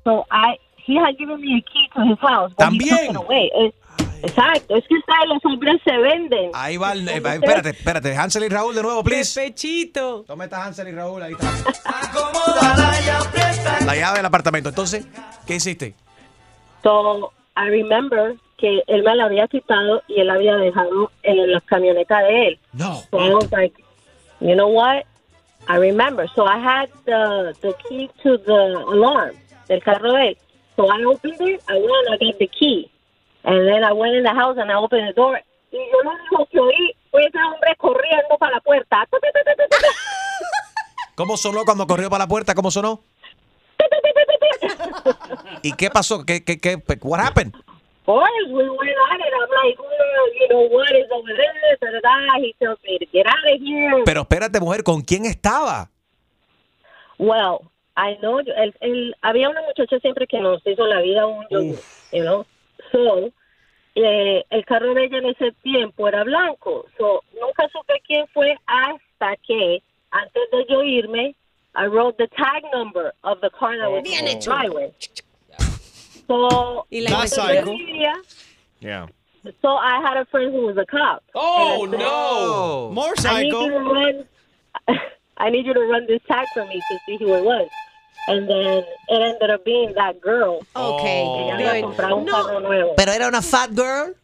[0.04, 3.72] So I, he had given me a key to his house, but he took También.
[4.22, 5.28] Exacto, es que ¿sabes?
[5.28, 6.50] los hombres se venden.
[6.54, 9.40] Ahí va el, eh, espérate, espérate, Hansel y Raúl de nuevo, please.
[9.40, 10.24] Pechito.
[10.26, 11.50] Toma esta Hansel y Raúl, ahí está.
[13.84, 14.68] La llave del apartamento.
[14.68, 15.06] Entonces,
[15.46, 15.94] ¿qué hiciste?
[16.82, 21.52] So I remember que él me la había quitado y él la había dejado en
[21.52, 22.58] la camioneta de él.
[22.72, 23.02] No.
[23.10, 23.74] So I was like,
[24.40, 25.02] you know what?
[25.68, 26.28] I remember.
[26.34, 29.34] So I had the the key to the alarm
[29.68, 30.38] del carro de él.
[30.76, 31.60] So I opened it.
[31.68, 32.88] I went and I got the key.
[33.44, 35.40] And then I went in the house and I opened the door.
[35.72, 39.08] Y yo lo único que oí fue ese hombre corriendo para la puerta.
[41.14, 42.54] ¿Cómo sonó cuando corrió para la puerta?
[42.54, 43.00] ¿Cómo sonó?
[45.62, 46.24] ¿Y qué pasó?
[46.24, 47.52] ¿Qué, qué, qué, what happened?
[48.04, 49.32] Boys, we went at it.
[49.32, 51.76] I'm like, well, you know what is over there?
[51.80, 52.38] Da, da, da.
[52.40, 54.02] He tells me to get out of here.
[54.04, 55.88] Pero espérate, mujer, ¿con quién estaba?
[57.18, 57.60] Well,
[57.96, 61.78] I know, el, el- había una muchacha siempre que nos hizo la vida un yogur,
[62.12, 62.44] you know.
[62.92, 63.30] So,
[63.94, 66.86] eh, el carro de ella en ese tiempo era blanco.
[66.98, 71.34] So, nunca supe quién fue hasta que, antes de yo irme,
[71.74, 74.50] I wrote the tag number of the car that was Bien in the hecho.
[74.50, 74.92] driveway.
[76.26, 77.66] So, Y la entonces investigación.
[77.66, 78.22] yo vivía-
[78.80, 79.06] Yeah.
[79.60, 81.22] So I had a friend who was a cop.
[81.34, 82.90] Oh, said, no.
[82.92, 84.28] More I need you to run.
[85.36, 87.68] I need you to run this tag for me to see who it was.
[88.28, 90.60] And then it ended up being that girl.
[90.76, 91.22] Okay.
[91.22, 91.82] Ella había Good.
[91.82, 92.94] comprado un carro nuevo.
[92.96, 94.14] Pero era una fat girl.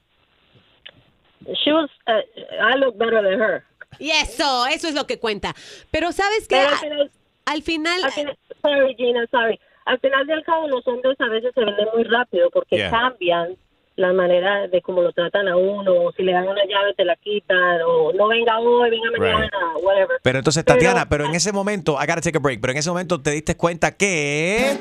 [1.64, 2.20] She was, uh,
[2.60, 3.64] I look better than her.
[3.98, 5.54] Y eso, eso es lo que cuenta.
[5.90, 6.46] Pero ¿sabes?
[6.48, 7.10] Pero al Al- final-
[7.46, 8.04] al final...
[8.04, 9.58] Al final- sorry, Gina, sorry.
[9.86, 12.90] Al final del cabo, los hombres a veces se venden muy rápido porque Yeah.
[12.90, 13.56] cambian
[13.98, 17.04] la manera de cómo lo tratan a uno, o si le dan una llave te
[17.04, 19.50] la quitan, o no venga hoy, venga mañana,
[19.82, 20.18] whatever.
[20.22, 22.78] Pero entonces, Pero- Tatiana, pero en ese momento, I gotta take a break, pero en
[22.78, 24.78] ese momento te diste cuenta que...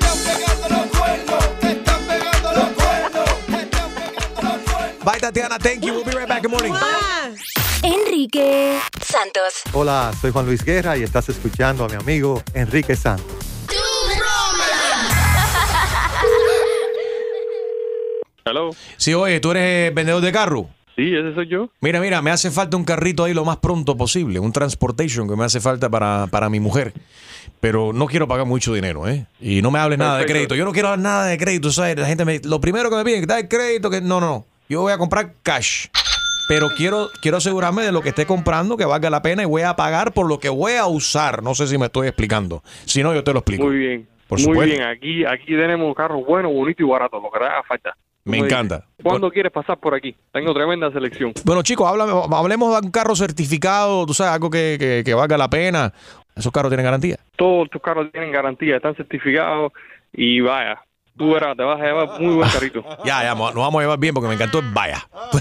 [5.03, 5.57] Bye, Tatiana.
[5.57, 5.93] Thank you.
[5.93, 6.41] We'll be right back.
[6.43, 6.73] Good morning.
[7.83, 9.61] Enrique Santos.
[9.73, 13.56] Hola, soy Juan Luis Guerra y estás escuchando a mi amigo Enrique Santos.
[18.49, 18.69] Hello.
[18.97, 20.69] Sí, oye, ¿tú eres vendedor de carro?
[20.95, 21.69] Sí, ese soy yo.
[21.81, 25.35] Mira, mira, me hace falta un carrito ahí lo más pronto posible, un transportation que
[25.35, 26.93] me hace falta para, para mi mujer.
[27.59, 29.25] Pero no quiero pagar mucho dinero, ¿eh?
[29.39, 30.55] Y no me hables nada de crédito.
[30.55, 31.97] Yo no quiero dar nada de crédito, ¿sabes?
[31.97, 32.39] La gente me...
[32.43, 34.45] Lo primero que me piden es dar crédito, que no, no, no.
[34.69, 35.87] Yo voy a comprar cash.
[36.47, 39.63] Pero quiero, quiero asegurarme de lo que esté comprando, que valga la pena y voy
[39.63, 41.43] a pagar por lo que voy a usar.
[41.43, 42.63] No sé si me estoy explicando.
[42.85, 43.65] Si no, yo te lo explico.
[43.65, 44.07] Muy bien.
[44.27, 44.75] Por Muy supuesto.
[44.75, 44.87] bien.
[44.87, 47.95] Aquí, aquí tenemos carros buenos, bonitos y baratos, lo que haga falta.
[48.27, 48.83] Me encanta.
[49.03, 50.15] ¿Cuándo quieres pasar por aquí?
[50.31, 51.33] Tengo tremenda selección.
[51.45, 55.37] Bueno, chicos, háblame- hablemos de un carro certificado, tú sabes, algo que, que- que valga
[55.37, 55.93] la pena.
[56.35, 57.17] ¿Esos carros tienen garantía?
[57.35, 59.71] Todos tus carros tienen garantía, están certificados
[60.13, 60.79] y vaya,
[61.17, 62.83] tú verás, te vas a llevar muy buen carrito.
[63.05, 65.07] Ya, ya, nos vamos a llevar bien porque me encantó el vaya.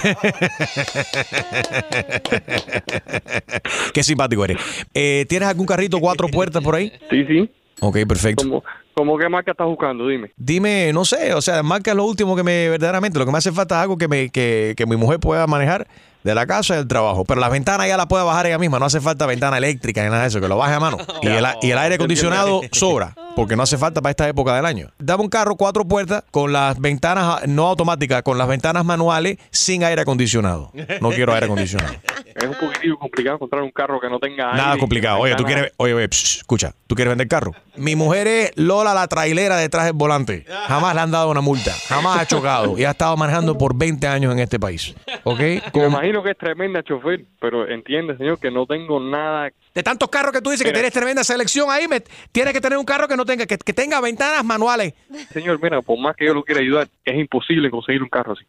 [3.93, 4.59] Qué simpático eres.
[4.95, 6.93] Eh, ¿Tienes algún carrito cuatro puertas por ahí?
[7.11, 7.51] Sí, sí.
[7.81, 8.45] Ok, perfecto.
[8.45, 8.65] ¿Cómo,
[8.97, 10.09] cómo qué marca estás buscando?
[10.09, 10.33] Dime.
[10.37, 13.53] Dime, no sé, o sea, marca lo último que me, verdaderamente, lo que me hace
[13.53, 15.87] falta es algo que, me, que, que mi mujer pueda manejar
[16.27, 17.25] de la casa y del trabajo.
[17.25, 20.11] Pero las ventanas ya la puede bajar ella misma, no hace falta ventana eléctrica ni
[20.11, 20.99] nada de eso, que lo baje a mano.
[21.23, 24.67] Y el, y el aire acondicionado sobra, porque no hace falta para esta época del
[24.67, 24.91] año.
[24.99, 29.39] Dame un carro cuatro puertas con las ventanas ah, no automáticas, con las ventanas manuales
[29.51, 30.73] sin aire acondicionado.
[31.01, 31.95] No quiero aire acondicionado.
[32.37, 35.21] Es un poquitito complicado encontrar un carro que no tenga Nada aire, complicado.
[35.21, 37.53] Oye, tú quieres, oye, oye, psh, escucha, tú quieres vender carro.
[37.77, 40.45] Mi mujer es Lola la trailera detrás del volante.
[40.67, 44.07] Jamás le han dado una multa, jamás ha chocado y ha estado manejando por 20
[44.07, 44.95] años en este país.
[45.25, 45.41] ¿Ok?
[45.75, 49.51] Me imagino que es tremenda chofer, pero entiende, señor, que no tengo nada.
[49.75, 52.03] De tantos carros que tú dices que tienes tremenda selección ahí, me-
[52.33, 54.95] tienes que tener un carro que no tenga, que, que tenga ventanas manuales.
[55.33, 58.45] Señor, mira, por más que yo lo quiera ayudar, es imposible conseguir un carro así.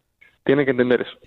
[0.46, 1.18] Tiene que entender eso.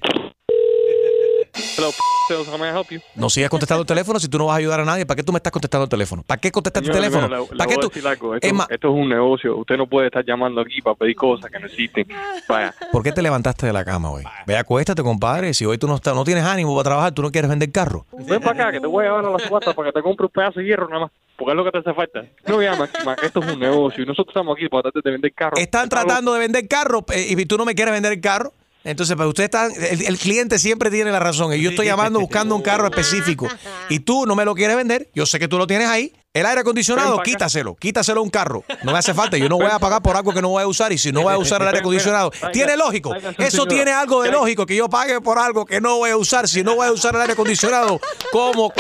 [1.81, 1.93] Hello,
[2.29, 3.01] sales, how may I help you?
[3.15, 5.07] No sigas contestando el teléfono si tú no vas a ayudar a nadie.
[5.07, 6.23] ¿Para qué tú me estás contestando el teléfono?
[6.23, 7.27] ¿Para qué contestas el teléfono?
[7.27, 7.87] mira, le- le ¿Para qué tú?
[7.91, 9.57] Esto, Es más- esto es un negocio.
[9.57, 12.07] Usted no puede estar llamando aquí para pedir cosas que no existen.
[12.47, 12.75] Vaya.
[12.93, 14.25] ¿Por qué te levantaste de la cama hoy?
[14.47, 15.55] Ve, acuéstate, compadre.
[15.55, 18.05] Si hoy tú no, estás, no tienes ánimo para trabajar, tú no quieres vender carro.
[18.13, 20.27] Ven para acá, que te voy a llevar a la subasta para que te compre
[20.27, 21.11] un pedazo de hierro nada más.
[21.39, 22.27] Porque es lo que te hace falta.
[22.47, 22.91] No llamas.
[23.23, 25.59] Esto es un negocio y nosotros estamos aquí para tratar de vender carros.
[25.59, 28.53] Están tratando de vender carro eh, y tú no me quieres vender el carro.
[28.85, 31.53] Entonces, para usted está, el, el cliente siempre tiene la razón.
[31.53, 33.49] Y yo estoy llamando buscando un carro específico.
[33.91, 35.11] Y tú no me lo quieres vender.
[35.15, 36.13] Yo sé que tú lo tienes ahí.
[36.33, 37.75] El aire acondicionado, quítaselo.
[37.75, 38.63] Quítaselo a un carro.
[38.85, 39.37] No me hace falta.
[39.37, 40.93] Yo no voy a pagar por algo que no voy a usar.
[40.93, 43.13] Y si no voy a usar el aire acondicionado, tiene lógico.
[43.37, 46.47] Eso tiene algo de lógico que yo pague por algo que no voy a usar.
[46.47, 47.99] Si no voy a usar el aire acondicionado,
[48.31, 48.73] ¿cómo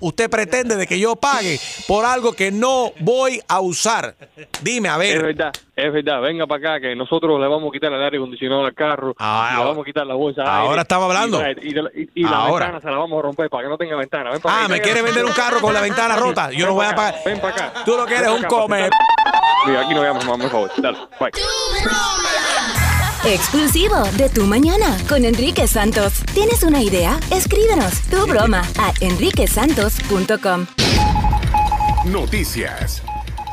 [0.00, 4.14] usted pretende de que yo pague por algo que no voy a usar?
[4.60, 5.16] Dime, a ver.
[5.16, 6.20] Es verdad, es verdad.
[6.20, 9.14] Venga para acá que nosotros le vamos a quitar el aire acondicionado al carro.
[9.18, 10.42] y le vamos a quitar la bolsa.
[10.44, 11.40] Ah, ahora estamos hablando.
[11.62, 12.66] Y, y- y- y la Ahora.
[12.66, 14.30] ventana se la vamos a romper para que no tenga ventana.
[14.30, 14.68] Ven para Ah, acá.
[14.68, 16.50] ¿me quiere vender un carro con la ventana rota?
[16.52, 17.14] Yo no voy a pagar.
[17.24, 17.84] Ven para acá.
[17.84, 18.90] Tú lo que eres un come.
[19.66, 20.70] Mira, aquí no llamas más, por favor.
[20.78, 21.30] Dale, bye.
[23.24, 26.14] Exclusivo de Tu Mañana con Enrique Santos.
[26.34, 27.20] ¿Tienes una idea?
[27.30, 30.66] Escríbenos tu broma a enriquesantos.com.
[32.06, 33.00] Noticias.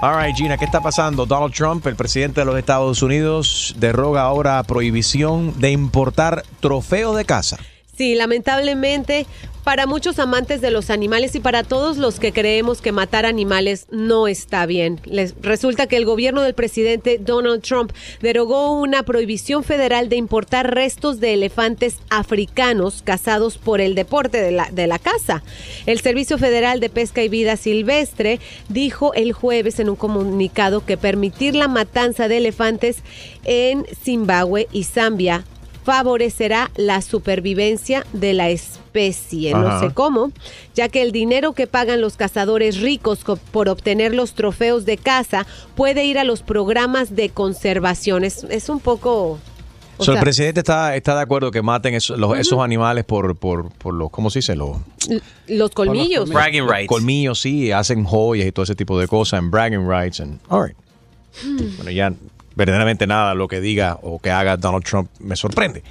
[0.02, 1.26] All right, Gina, ¿qué está pasando?
[1.26, 7.26] Donald Trump, el presidente de los Estados Unidos, derroga ahora prohibición de importar trofeos de
[7.26, 7.60] casa.
[7.98, 9.28] Sí, lamentablemente
[9.64, 13.88] para muchos amantes de los animales y para todos los que creemos que matar animales
[13.92, 15.00] no está bien.
[15.06, 17.92] Les resulta que el gobierno del presidente Donald Trump
[18.22, 24.52] derogó una prohibición federal de importar restos de elefantes africanos cazados por el deporte de
[24.52, 25.44] la, de la caza.
[25.86, 28.40] El Servicio Federal de Pesca y Vida Silvestre
[28.70, 32.98] dijo el jueves en un comunicado que permitir la matanza de elefantes
[33.44, 35.44] en Zimbabue y Zambia
[35.90, 39.54] favorecerá la supervivencia de la especie.
[39.56, 40.32] No sé cómo,
[40.76, 44.98] ya que el dinero que pagan los cazadores ricos co- por obtener los trofeos de
[44.98, 48.24] caza puede ir a los programas de conservación.
[48.24, 49.40] Es, es un poco...
[49.98, 53.72] O el presidente está, está de acuerdo que maten esos, los- esos animales por, por,
[53.72, 54.56] por los, ¿cómo se dice?
[54.56, 54.78] Los,
[55.48, 56.30] los colmillos.
[56.30, 56.88] Bragging los rights.
[56.88, 60.20] colmillos, sí, hacen joyas y todo ese tipo de cosas, en bragging rights.
[60.20, 60.78] And, all right.
[61.44, 61.76] Hmm.
[61.78, 62.14] Bueno, ya
[62.60, 65.82] verdaderamente nada lo que diga o que haga Donald Trump me sorprende.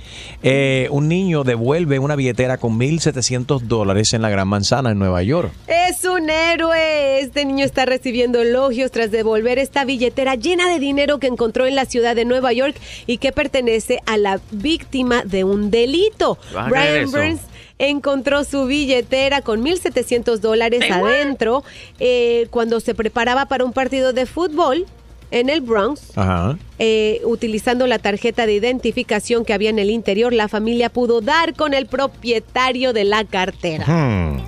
[0.42, 5.22] Eh, un niño devuelve una billetera con 1.700 dólares en la Gran Manzana en Nueva
[5.22, 5.50] York.
[5.66, 7.20] Es un héroe.
[7.20, 11.74] Este niño está recibiendo elogios tras devolver esta billetera llena de dinero que encontró en
[11.74, 16.36] la ciudad de Nueva York y que pertenece a la víctima de un delito.
[16.52, 17.10] ¿Vas a creer Brian?
[17.10, 17.40] Burns
[17.78, 21.64] encontró su billetera con 1.700 dólares adentro
[21.98, 24.86] eh, cuando se preparaba para un partido de fútbol
[25.30, 26.16] en el Bronx.
[26.16, 26.58] Ajá.
[26.80, 31.54] Eh, utilizando la tarjeta de identificación que había en el interior, la familia pudo dar
[31.54, 33.84] con el propietario de la cartera.
[33.84, 34.38] Hmm.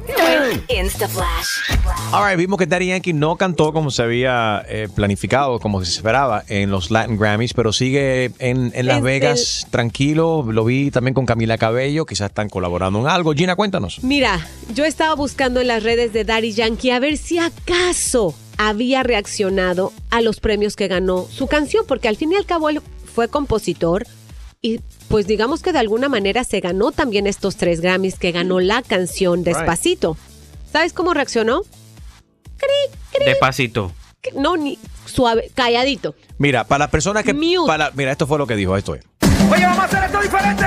[0.68, 1.76] Instaflash.
[2.12, 5.90] All right, vimos que Daddy Yankee no cantó como se había eh, planificado, como se
[5.90, 10.44] esperaba en los Latin Grammys, pero sigue en, en Las Es Vegas tranquilo.
[10.48, 13.32] Lo vi también con Camila Cabello, quizás están colaborando en algo.
[13.34, 14.02] Gina, cuéntanos.
[14.02, 19.02] Mira, yo estaba buscando en las redes de Daddy Yankee a ver si acaso había
[19.02, 22.82] reaccionado a los premios que ganó su canción, porque al fin y al cabo él
[23.14, 24.06] fue compositor
[24.60, 28.60] y pues digamos que de alguna manera se ganó también estos tres Grammys que ganó
[28.60, 30.18] la canción Despacito.
[30.70, 31.62] ¿Sabes cómo reaccionó?
[33.24, 33.92] Despacito.
[34.20, 36.14] Que- No, ni suave, calladito.
[36.36, 37.32] Mira, para las personas que...
[37.66, 39.02] Para, mira, esto fue lo que dijo, esto es.
[39.50, 40.66] Oye, vamos a hacer esto diferente.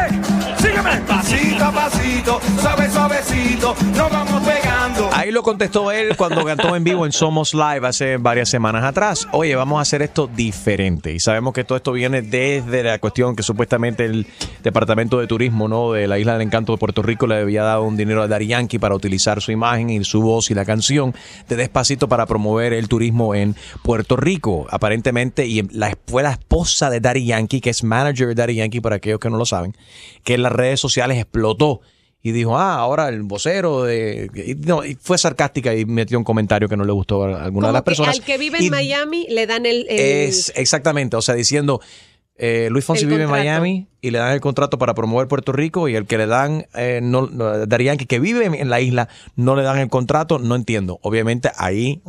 [0.57, 1.01] Sígueme.
[1.07, 5.09] Pasito a pasito, suave, suavecito, nos vamos pegando.
[5.13, 9.27] Ahí lo contestó él cuando cantó en vivo en Somos Live hace varias semanas atrás.
[9.31, 11.13] Oye, vamos a hacer esto diferente.
[11.13, 14.27] Y sabemos que todo esto viene desde la cuestión que supuestamente el
[14.63, 15.91] Departamento de Turismo ¿no?
[15.91, 18.47] de la Isla del Encanto de Puerto Rico le había dado un dinero a Daddy
[18.47, 21.13] Yankee para utilizar su imagen y su voz y la canción
[21.49, 24.67] de Despacito para promover el turismo en Puerto Rico.
[24.69, 28.72] Aparentemente, y la, fue la esposa de Daddy Yankee, que es manager de Daddy Yankee,
[28.81, 29.75] para aquellos que no lo saben,
[30.23, 31.81] que en las redes sociales explotó
[32.21, 34.29] y dijo, ah, ahora el vocero de...
[34.33, 37.67] y no, y fue sarcástica y metió un comentario que no le gustó a alguna
[37.67, 38.15] de las Como que personas.
[38.17, 39.85] al que vive en Y Miami le dan el...
[39.89, 41.81] el- Es exactamente, o sea, diciendo,
[42.37, 43.29] eh, Luis Fonsi El vive en.
[43.29, 46.65] Miami y le dan el contrato para promover Puerto Rico y el que le dan,
[46.75, 50.39] eh, no, no, Daddy Yankee, que vive en la isla, no le dan el contrato,
[50.39, 50.99] no entiendo.
[51.03, 52.01] Obviamente ahí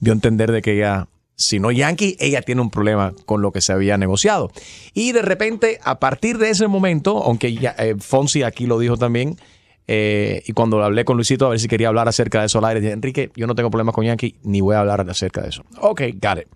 [0.00, 1.08] dio a entender de que ella,
[1.40, 4.50] si no Yankee, ella tiene un problema con lo que se había negociado.
[4.92, 8.96] Y de repente, a partir de ese momento, aunque ya, eh, Fonsi aquí lo dijo
[8.98, 9.36] también,
[9.88, 12.66] eh, y cuando hablé con Luisito a ver si quería hablar acerca de eso al
[12.66, 15.48] aire, dije, Enrique, yo no tengo problemas con Yankee, ni voy a hablar acerca de
[15.48, 15.64] eso.
[15.80, 16.46] Ok, got it.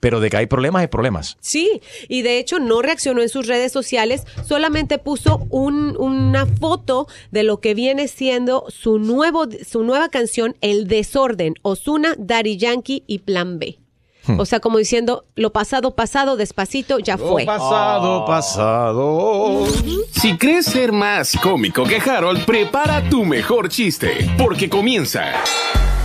[0.00, 1.36] Pero de que hay problemas, hay problemas.
[1.40, 7.08] Sí, y de hecho no reaccionó en sus redes sociales, solamente puso un- una foto
[7.32, 13.02] de lo que viene siendo su, nuevo, su nueva canción, El Desorden, Osuna, Daddy Yankee
[13.08, 13.80] y Plan B.
[14.28, 14.38] Hmm.
[14.38, 17.44] O sea, como diciendo, lo pasado, pasado, despacito, ya fue.
[17.44, 19.66] pasado, pasado.
[20.12, 25.32] Si crees ser más cómico que Harold, prepara tu mejor chiste, porque comienza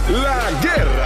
[0.10, 1.03] la guerra.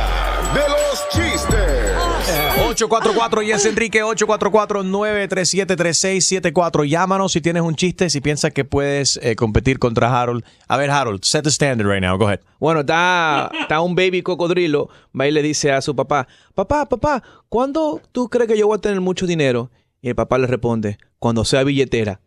[2.77, 6.87] 844 y es Enrique 844-937-3674.
[6.87, 10.45] Llámanos si tienes un chiste, si piensas que puedes eh, competir contra Harold.
[10.67, 12.19] A ver, Harold, set the standard right now.
[12.19, 12.41] Go ahead.
[12.59, 17.23] Bueno, está, está un baby cocodrilo, va y le dice a su papá, papá, papá,
[17.49, 19.71] ¿cuándo tú crees que yo voy a tener mucho dinero?
[19.99, 22.21] Y el papá le responde, cuando sea billetera.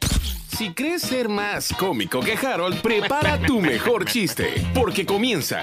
[0.55, 5.61] Si crees ser más cómico que Harold, prepara tu mejor chiste, porque comienza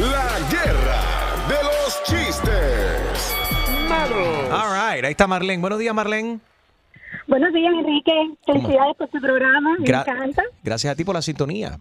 [0.00, 1.02] la guerra
[1.48, 3.34] de los chistes.
[4.50, 5.60] All right, ahí está Marlene.
[5.60, 6.38] Buenos días, Marlene.
[7.26, 8.12] Buenos días, Enrique.
[8.46, 9.76] Felicidades por tu programa.
[9.78, 10.42] Me Gra- encanta.
[10.64, 11.78] Gracias a ti por la sintonía.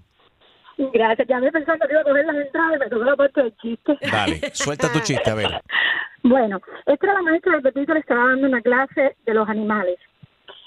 [0.77, 1.27] Gracias.
[1.27, 3.57] Ya me pensando que iba a coger las entradas y me tocó la parte del
[3.57, 3.97] chiste.
[4.11, 5.61] Dale, suelta tu chiste, a ver.
[6.23, 9.97] Bueno, esta era la maestra de Pepito, le estaba dando una clase de los animales.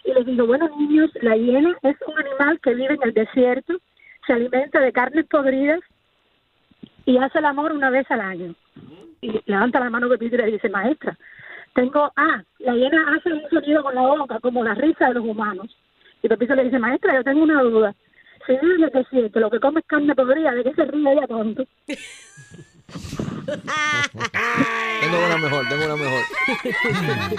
[0.04, 3.74] Y les digo, bueno, niños, la hiena es un animal que vive en el desierto,
[4.26, 5.80] se alimenta de carnes podridas
[7.04, 8.54] y hace el amor una vez al año.
[9.20, 11.18] Y levanta la mano Pepito y le dice, maestra,
[11.74, 15.24] tengo, ah, la hiena hace un sonido con la boca, como la risa de los
[15.24, 15.76] humanos.
[16.22, 17.94] Y Pepito le dice, maestra, yo tengo una duda.
[18.92, 21.64] Desierto, lo que come es carne podrida, ¿de qué se ríe ella tonto?
[25.00, 26.22] Tengo una mejor, tengo una mejor.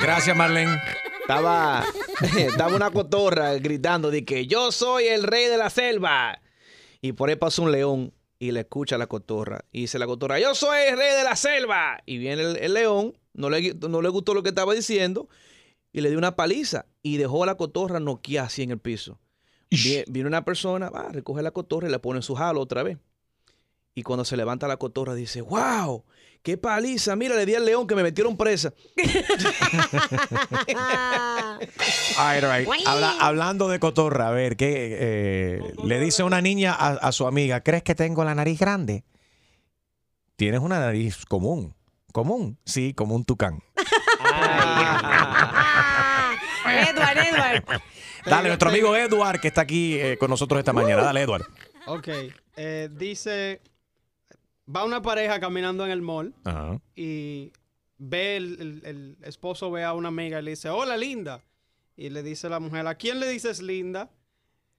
[0.02, 0.80] Gracias, Marlene.
[1.22, 1.84] estaba,
[2.38, 6.42] estaba una cotorra gritando de que yo soy el rey de la selva.
[7.02, 9.66] Y por ahí pasa un león y le escucha a la cotorra.
[9.72, 12.02] Y dice la cotorra, yo soy el rey de la selva.
[12.06, 15.28] Y viene el, el león, no le, no le gustó lo que estaba diciendo
[15.94, 19.20] y le dio una paliza y dejó a la cotorra noqueada así en el piso.
[19.72, 22.84] Vie- Viene una persona, va, recoge la cotorra y la pone en su jalo otra
[22.84, 22.98] vez.
[23.96, 26.04] Y cuando se levanta la cotorra dice, wow,
[26.44, 28.74] qué paliza, mira, le di al león que me metieron presa.
[32.18, 32.68] All right, all right.
[32.88, 37.28] Habla- hablando de cotorra, a ver, ¿qué eh, le dice una niña a, a su
[37.28, 37.62] amiga?
[37.62, 39.04] ¿Crees que tengo la nariz grande?
[40.36, 41.76] Tienes una nariz común.
[42.14, 42.58] ¿Común?
[42.66, 43.62] Sí, como un tucán.
[46.66, 47.82] Edward, Edward.
[48.26, 51.02] Dale, nuestro amigo Edward, que está aquí eh, con nosotros esta mañana.
[51.04, 51.46] Dale, Edward.
[51.88, 52.08] Ok,
[52.56, 53.62] eh, dice,
[54.74, 56.80] va una pareja caminando en el mall Ajá.
[56.96, 57.52] y
[57.98, 61.42] ve el, el- el esposo ve a una amiga y le dice, hola linda.
[61.98, 64.10] Y le dice la mujer, ¿a quién le dices linda?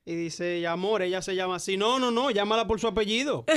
[0.04, 1.76] Y dice, ella, amor, ella se llama así.
[1.76, 3.44] No, no, no, llámala por su apellido.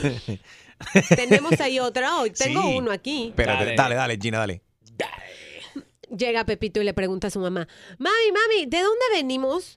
[1.16, 2.30] Tenemos ahí otra hoy.
[2.30, 2.74] Tengo Sí.
[2.78, 3.28] uno aquí.
[3.28, 3.94] Espérate, dale.
[3.94, 4.62] dale, Gina, dale.
[6.16, 7.68] Llega Pepito y le pregunta a su mamá,
[7.98, 9.76] mami, mami, ¿de dónde venimos?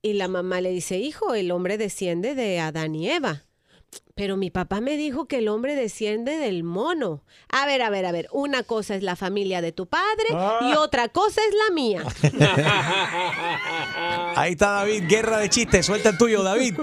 [0.00, 3.44] Y la mamá le dice, hijo, el hombre desciende de Adán y Eva.
[4.14, 7.22] Pero mi papá me dijo que el hombre desciende del mono.
[7.50, 8.28] A ver, a ver, a ver.
[8.32, 10.24] Una cosa es la familia de tu padre
[10.62, 12.02] y otra cosa es la mía.
[14.36, 15.84] Ahí está David, guerra de chistes.
[15.84, 16.74] Suelta el tuyo, David.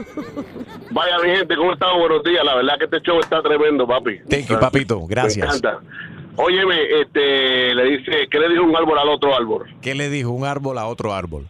[0.92, 1.98] Vaya mi gente, ¿cómo están?
[2.00, 2.44] Buenos días.
[2.46, 4.20] La verdad que este show está tremendo, papi.
[4.30, 5.00] Thank you, papito.
[5.02, 5.48] Me Gracias.
[5.48, 5.80] encanta.
[6.36, 9.76] Óyeme, este, le dice, ¿qué le dijo un árbol al otro árbol?
[9.82, 11.48] ¿Qué le dijo un árbol a otro árbol?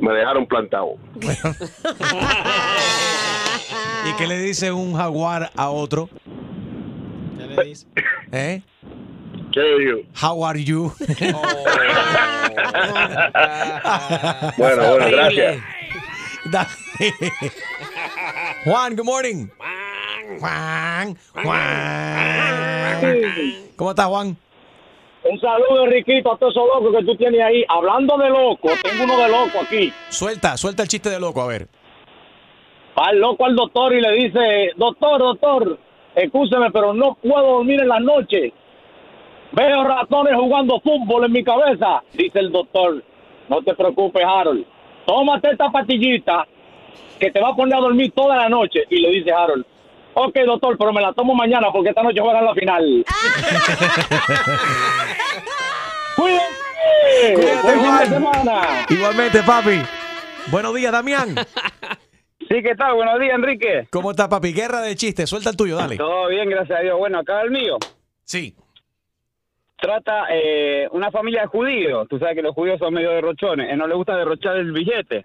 [0.00, 0.94] Me dejaron plantado.
[4.08, 6.08] ¿Y qué le dice un jaguar a otro?
[7.38, 7.86] ¿Qué le dice?
[8.32, 8.62] ¿Eh?
[9.52, 9.98] ¿Qué le dijo?
[10.20, 10.92] How are you?
[14.56, 15.58] Bueno, bueno, gracias.
[18.64, 19.48] Juan, good morning.
[20.40, 23.00] Juan, Juan.
[23.76, 24.36] ¿Cómo estás, Juan?
[25.28, 27.64] Un saludo, Enriquito, a todos esos locos que tú tienes ahí.
[27.68, 29.92] Hablando de loco, tengo uno de loco aquí.
[30.08, 31.66] Suelta, suelta el chiste de loco, a ver.
[32.98, 35.78] Va el loco al doctor y le dice, doctor, doctor,
[36.14, 38.52] escúcheme, pero no puedo dormir en la noche.
[39.52, 42.02] Veo ratones jugando fútbol en mi cabeza.
[42.14, 43.02] Dice el doctor,
[43.48, 44.64] no te preocupes, Harold.
[45.06, 46.46] Tómate esta pastillita
[47.20, 48.84] que te va a poner a dormir toda la noche.
[48.90, 49.64] Y le dice Harold,
[50.14, 53.04] ok, doctor, pero me la tomo mañana porque esta noche juegan la final.
[56.16, 57.34] ¡Cuídense!
[57.34, 58.08] Cuídate, ¡Buen fin de Juan.
[58.08, 58.62] semana!
[58.88, 59.82] Igualmente, papi.
[60.48, 61.34] Buenos días, Damián.
[62.48, 62.94] Sí, ¿qué tal?
[62.94, 63.88] Buenos días, Enrique.
[63.90, 64.52] ¿Cómo estás, papi?
[64.52, 65.28] Guerra de chistes.
[65.28, 65.96] Suelta el tuyo, dale.
[65.96, 66.96] Todo bien, gracias a Dios.
[66.98, 67.76] Bueno, acá el mío.
[68.22, 68.54] Sí.
[69.78, 72.06] Trata eh, una familia de judíos.
[72.08, 73.70] Tú sabes que los judíos son medio derrochones.
[73.70, 75.22] Eh, no les gusta derrochar el billete.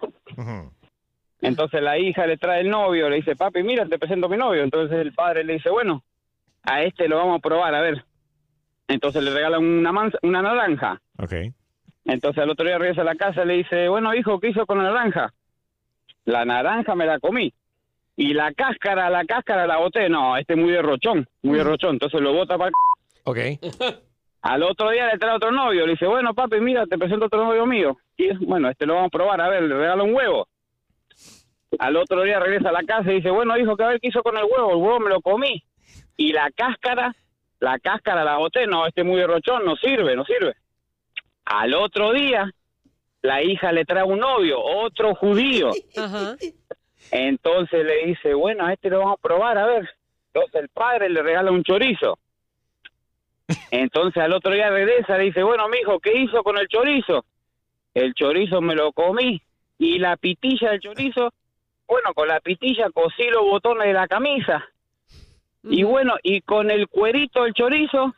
[1.40, 4.36] Entonces la hija le trae el novio, le dice, papi, mira, te presento a mi
[4.36, 4.62] novio.
[4.62, 6.02] Entonces el padre le dice, bueno,
[6.64, 8.04] a este lo vamos a probar, a ver.
[8.88, 11.00] Entonces le regalan una, manza- una naranja.
[11.18, 11.32] Ok.
[12.04, 14.66] Entonces al otro día regresa a la casa y le dice, bueno, hijo, ¿qué hizo
[14.66, 15.32] con la naranja?
[16.24, 17.52] La naranja me la comí.
[18.16, 20.08] Y la cáscara, la cáscara la boté.
[20.08, 21.94] No, este es muy derrochón, muy derrochón.
[21.94, 22.70] Entonces lo bota para
[23.24, 23.38] Ok.
[24.42, 25.86] Al otro día le trae otro novio.
[25.86, 27.96] Le dice, bueno, papi, mira, te presento otro novio mío.
[28.16, 29.40] Y bueno, este lo vamos a probar.
[29.40, 30.48] A ver, le regala un huevo.
[31.78, 34.08] Al otro día regresa a la casa y dice, bueno, hijo, ¿qué a ver qué
[34.08, 34.72] hizo con el huevo?
[34.72, 35.62] El huevo me lo comí.
[36.16, 37.14] Y la cáscara,
[37.60, 38.66] la cáscara la boté.
[38.66, 40.54] No, este es muy derrochón, no sirve, no sirve.
[41.44, 42.50] Al otro día,
[43.22, 45.70] la hija le trae un novio, otro judío.
[45.96, 46.36] Ajá.
[47.10, 49.88] Entonces le dice, bueno, a este lo vamos a probar, a ver.
[50.32, 52.18] Entonces el padre le regala un chorizo.
[53.70, 57.24] Entonces al otro día regresa, le dice, bueno, mijo, ¿qué hizo con el chorizo?
[57.94, 59.42] El chorizo me lo comí.
[59.78, 61.32] Y la pitilla del chorizo,
[61.86, 64.64] bueno, con la pitilla cosí los botones de la camisa.
[65.64, 68.14] Y bueno, y con el cuerito del chorizo,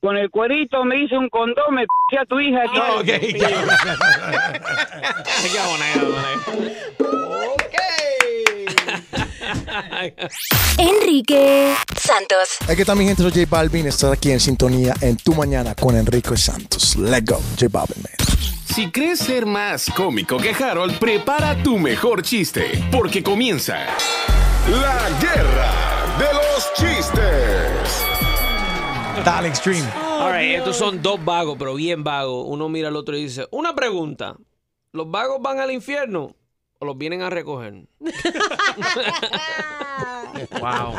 [0.00, 2.62] con el cuerito me hice un condón, me p***é a tu hija.
[10.78, 12.56] Enrique Santos.
[12.68, 13.86] Aquí está mi gente, soy J Balvin.
[13.86, 16.96] Estás aquí en sintonía en tu mañana con Enrique Santos.
[16.96, 18.12] Let's go, J Balvin, man.
[18.64, 23.84] Si crees ser más cómico que Harold, prepara tu mejor chiste, porque comienza
[24.68, 25.72] la guerra
[26.18, 27.79] de los chistes.
[29.24, 29.86] Dale, Extreme.
[30.20, 32.44] All right, estos son dos vagos, pero bien vagos.
[32.48, 34.36] Uno mira al otro y dice, una pregunta.
[34.92, 36.34] ¿Los vagos van al infierno
[36.78, 37.74] o los vienen a recoger?
[40.60, 40.94] Wow.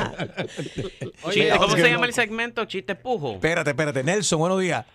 [1.24, 2.66] Oye, ¿Cómo se llama el segmento?
[2.66, 3.34] Chiste pujo.
[3.34, 4.04] Espérate, espérate.
[4.04, 4.86] Nelson, buenos días.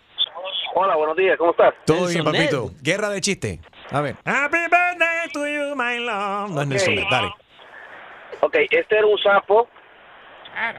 [0.74, 1.74] Hola, buenos días, ¿cómo estás?
[1.84, 2.70] Todo bien, Nelson papito.
[2.82, 3.60] Guerra de chiste.
[3.90, 4.16] A ver.
[4.24, 6.50] Happy birthday to you, my love.
[6.50, 7.32] No es Nelson, dale.
[8.40, 9.68] Ok, este era un sapo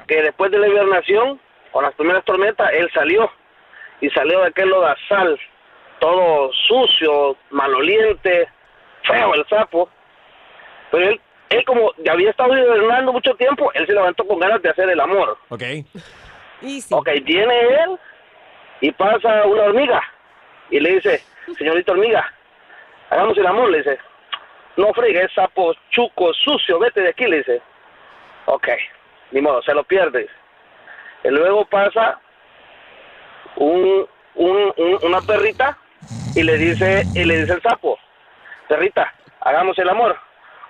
[0.07, 1.41] que después de la hibernación,
[1.71, 3.31] con las primeras tormentas, él salió.
[3.99, 5.39] Y salió de aquel lodazal,
[5.99, 8.47] todo sucio, maloliente,
[9.03, 9.89] feo el sapo.
[10.91, 14.61] Pero él, él como ya había estado hibernando mucho tiempo, él se levantó con ganas
[14.61, 15.37] de hacer el amor.
[15.49, 15.63] Ok.
[16.91, 17.99] Ok, viene él
[18.81, 20.01] y pasa una hormiga
[20.69, 21.23] y le dice,
[21.57, 22.31] señorita hormiga,
[23.09, 23.97] hagamos el amor, le dice.
[24.75, 27.61] No fregue, es sapo chuco, sucio, vete de aquí, le dice.
[28.45, 28.67] Ok,
[29.31, 30.29] ni modo, se lo pierde.
[31.27, 32.19] Y luego pasa
[33.57, 35.77] un, un- un- una perrita
[36.35, 37.99] y le dice y le dice el sapo,
[38.69, 40.15] perrita, hagamos el amor.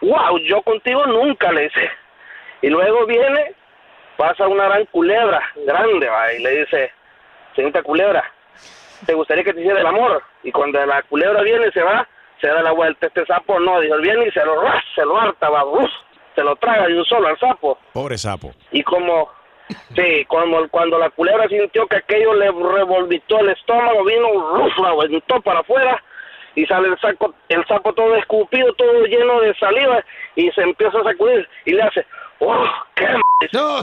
[0.02, 1.90] Wow, yo contigo nunca, le dice.
[2.64, 3.54] Y luego viene,
[4.16, 6.92] pasa una gran culebra, grande, va, y le dice,
[7.56, 8.24] señorita culebra,
[9.06, 10.24] ¿te gustaría que te hiciera el amor?
[10.44, 12.08] Y cuando la culebra viene se va,
[12.42, 13.08] se da la vuelta.
[13.08, 15.90] Este sapo no, dijo, viene y se lo, ras, se lo harta, va, uf,
[16.36, 17.78] se lo traga de un solo al sapo.
[17.94, 18.54] Pobre sapo.
[18.72, 19.30] Y como,
[19.96, 24.90] sí, como cuando la culebra sintió que aquello le revolvitó el estómago, vino, uf, la
[24.90, 26.02] aventó para afuera
[26.56, 30.04] y sale el saco, el sapo todo escupido, todo lleno de saliva
[30.36, 32.06] y se empieza a sacudir y le hace,
[32.40, 32.66] ¡oh,
[32.96, 33.22] qué m-!
[33.54, 33.82] No,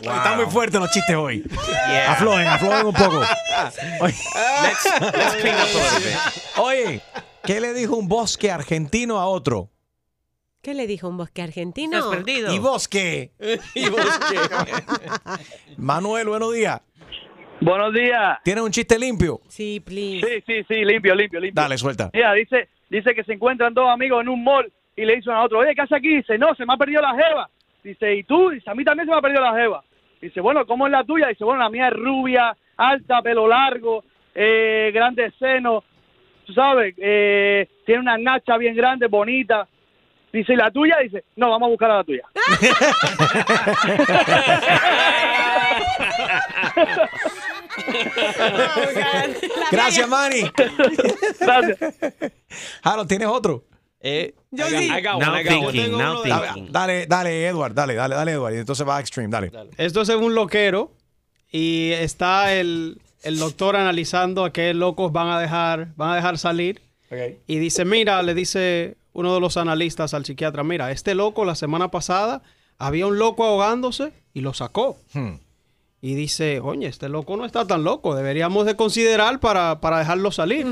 [0.00, 1.42] Están muy fuertes los chistes hoy.
[1.88, 2.12] Yeah.
[2.12, 3.18] Aflojen, aflojen un poco.
[4.00, 4.14] Oye,
[4.62, 6.18] Let's, let's clean up a little bit.
[6.58, 7.00] Oye,
[7.44, 9.68] ¿qué le dijo un bosque argentino a otro?
[10.62, 11.98] ¿Qué le dijo un bosque argentino?
[11.98, 12.52] Estás perdido.
[12.52, 13.30] Y bosque.
[13.74, 14.36] y bosque.
[15.76, 16.80] Manuel, buenos días.
[17.60, 18.38] Buenos días.
[18.44, 19.40] ¿Tienes un chiste limpio?
[19.48, 20.26] Sí, please.
[20.26, 21.62] Sí, sí, sí, limpio, limpio, limpio.
[21.62, 22.10] Dale, suelta.
[22.12, 25.44] Mira, dice, dice que se encuentran dos amigos en un mall y le dicen a
[25.44, 26.16] otro, oye, ¿qué hace aquí?
[26.16, 27.48] Dice, no, se me ha perdido la jeva.
[27.84, 28.50] Dice, ¿y tú?
[28.50, 29.84] Dice, a mí también se me ha perdido la jeva.
[30.20, 31.28] Dice, bueno, ¿cómo es la tuya?
[31.28, 34.04] Dice, bueno, la mía es rubia, alta, pelo largo,
[34.34, 35.84] eh, grandes senos,
[36.44, 39.68] tú sabes, eh, tiene una nacha bien grande, bonita.
[40.32, 40.96] Dice, ¿y la tuya?
[41.02, 42.22] Dice, no, vamos a buscar a la tuya.
[49.70, 50.42] Gracias, Manny.
[51.40, 51.78] Gracias.
[52.82, 53.64] Harold, ¿tienes otro?
[54.00, 54.90] Eh, Yo sí.
[56.70, 58.54] Dale, dale, Edward, dale, dale, dale, Edward.
[58.54, 59.50] Y entonces va a Extreme, dale.
[59.76, 60.92] Esto es un loquero
[61.50, 66.38] y está el, el doctor analizando a qué locos van a dejar, van a dejar
[66.38, 66.80] salir.
[67.46, 71.56] Y dice, mira, le dice uno de los analistas al psiquiatra, mira, este loco la
[71.56, 72.40] semana pasada
[72.78, 74.96] había un loco ahogándose y lo sacó.
[75.12, 75.40] Hmm.
[76.00, 80.30] Y dice, oye, este loco no está tan loco, deberíamos de considerar para, para dejarlo
[80.30, 80.68] salir.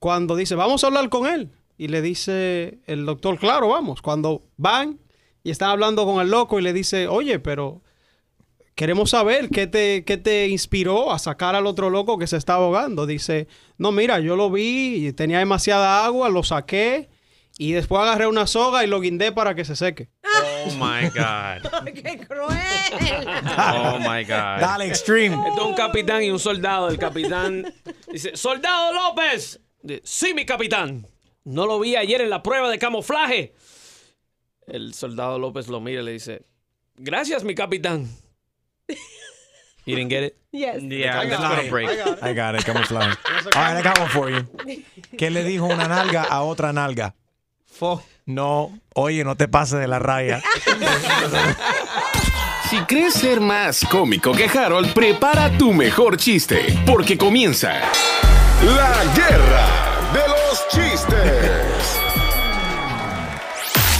[0.00, 1.52] Cuando dice, vamos a hablar con él.
[1.78, 4.02] Y le dice el doctor, claro, vamos.
[4.02, 4.98] Cuando van
[5.44, 7.82] y están hablando con el loco y le dice, oye, pero
[8.74, 12.54] queremos saber qué te, qué te inspiró a sacar al otro loco que se está
[12.54, 13.06] ahogando.
[13.06, 13.46] Dice,
[13.78, 17.14] no, mira, yo lo vi y tenía demasiada agua, lo saqué
[17.58, 20.10] y después agarré una soga y lo guindé para que se seque.
[20.24, 21.84] Oh my God.
[21.94, 22.58] ¡Qué cruel!
[23.58, 24.60] Oh my God.
[24.60, 25.36] Dale, Extreme.
[25.48, 26.88] Esto es un capitán y un soldado.
[26.88, 27.72] El capitán
[28.12, 29.60] dice, ¡Soldado López!
[30.02, 31.06] Sí, mi capitán.
[31.44, 33.54] No lo vi ayer en la prueba de camuflaje.
[34.66, 36.42] El soldado López lo mira y le dice,
[36.96, 38.08] Gracias, mi capitán.
[39.86, 40.36] You didn't get it?
[40.50, 40.82] Yes.
[40.82, 41.70] Yeah, I got go to it.
[41.70, 41.88] break.
[42.22, 43.16] I got it, camouflage.
[43.54, 44.42] All right, I got one for you.
[45.16, 47.14] ¿Qué le dijo una nalga a otra nalga?
[48.24, 50.42] No, oye, no te pases de la raya.
[52.68, 59.66] Si crees ser más cómico que Harold, prepara tu mejor chiste, porque comienza la guerra
[60.12, 61.96] de los chistes.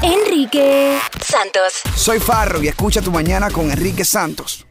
[0.03, 1.83] Enrique Santos.
[1.95, 4.66] Soy Farro y escucha tu mañana con Enrique Santos.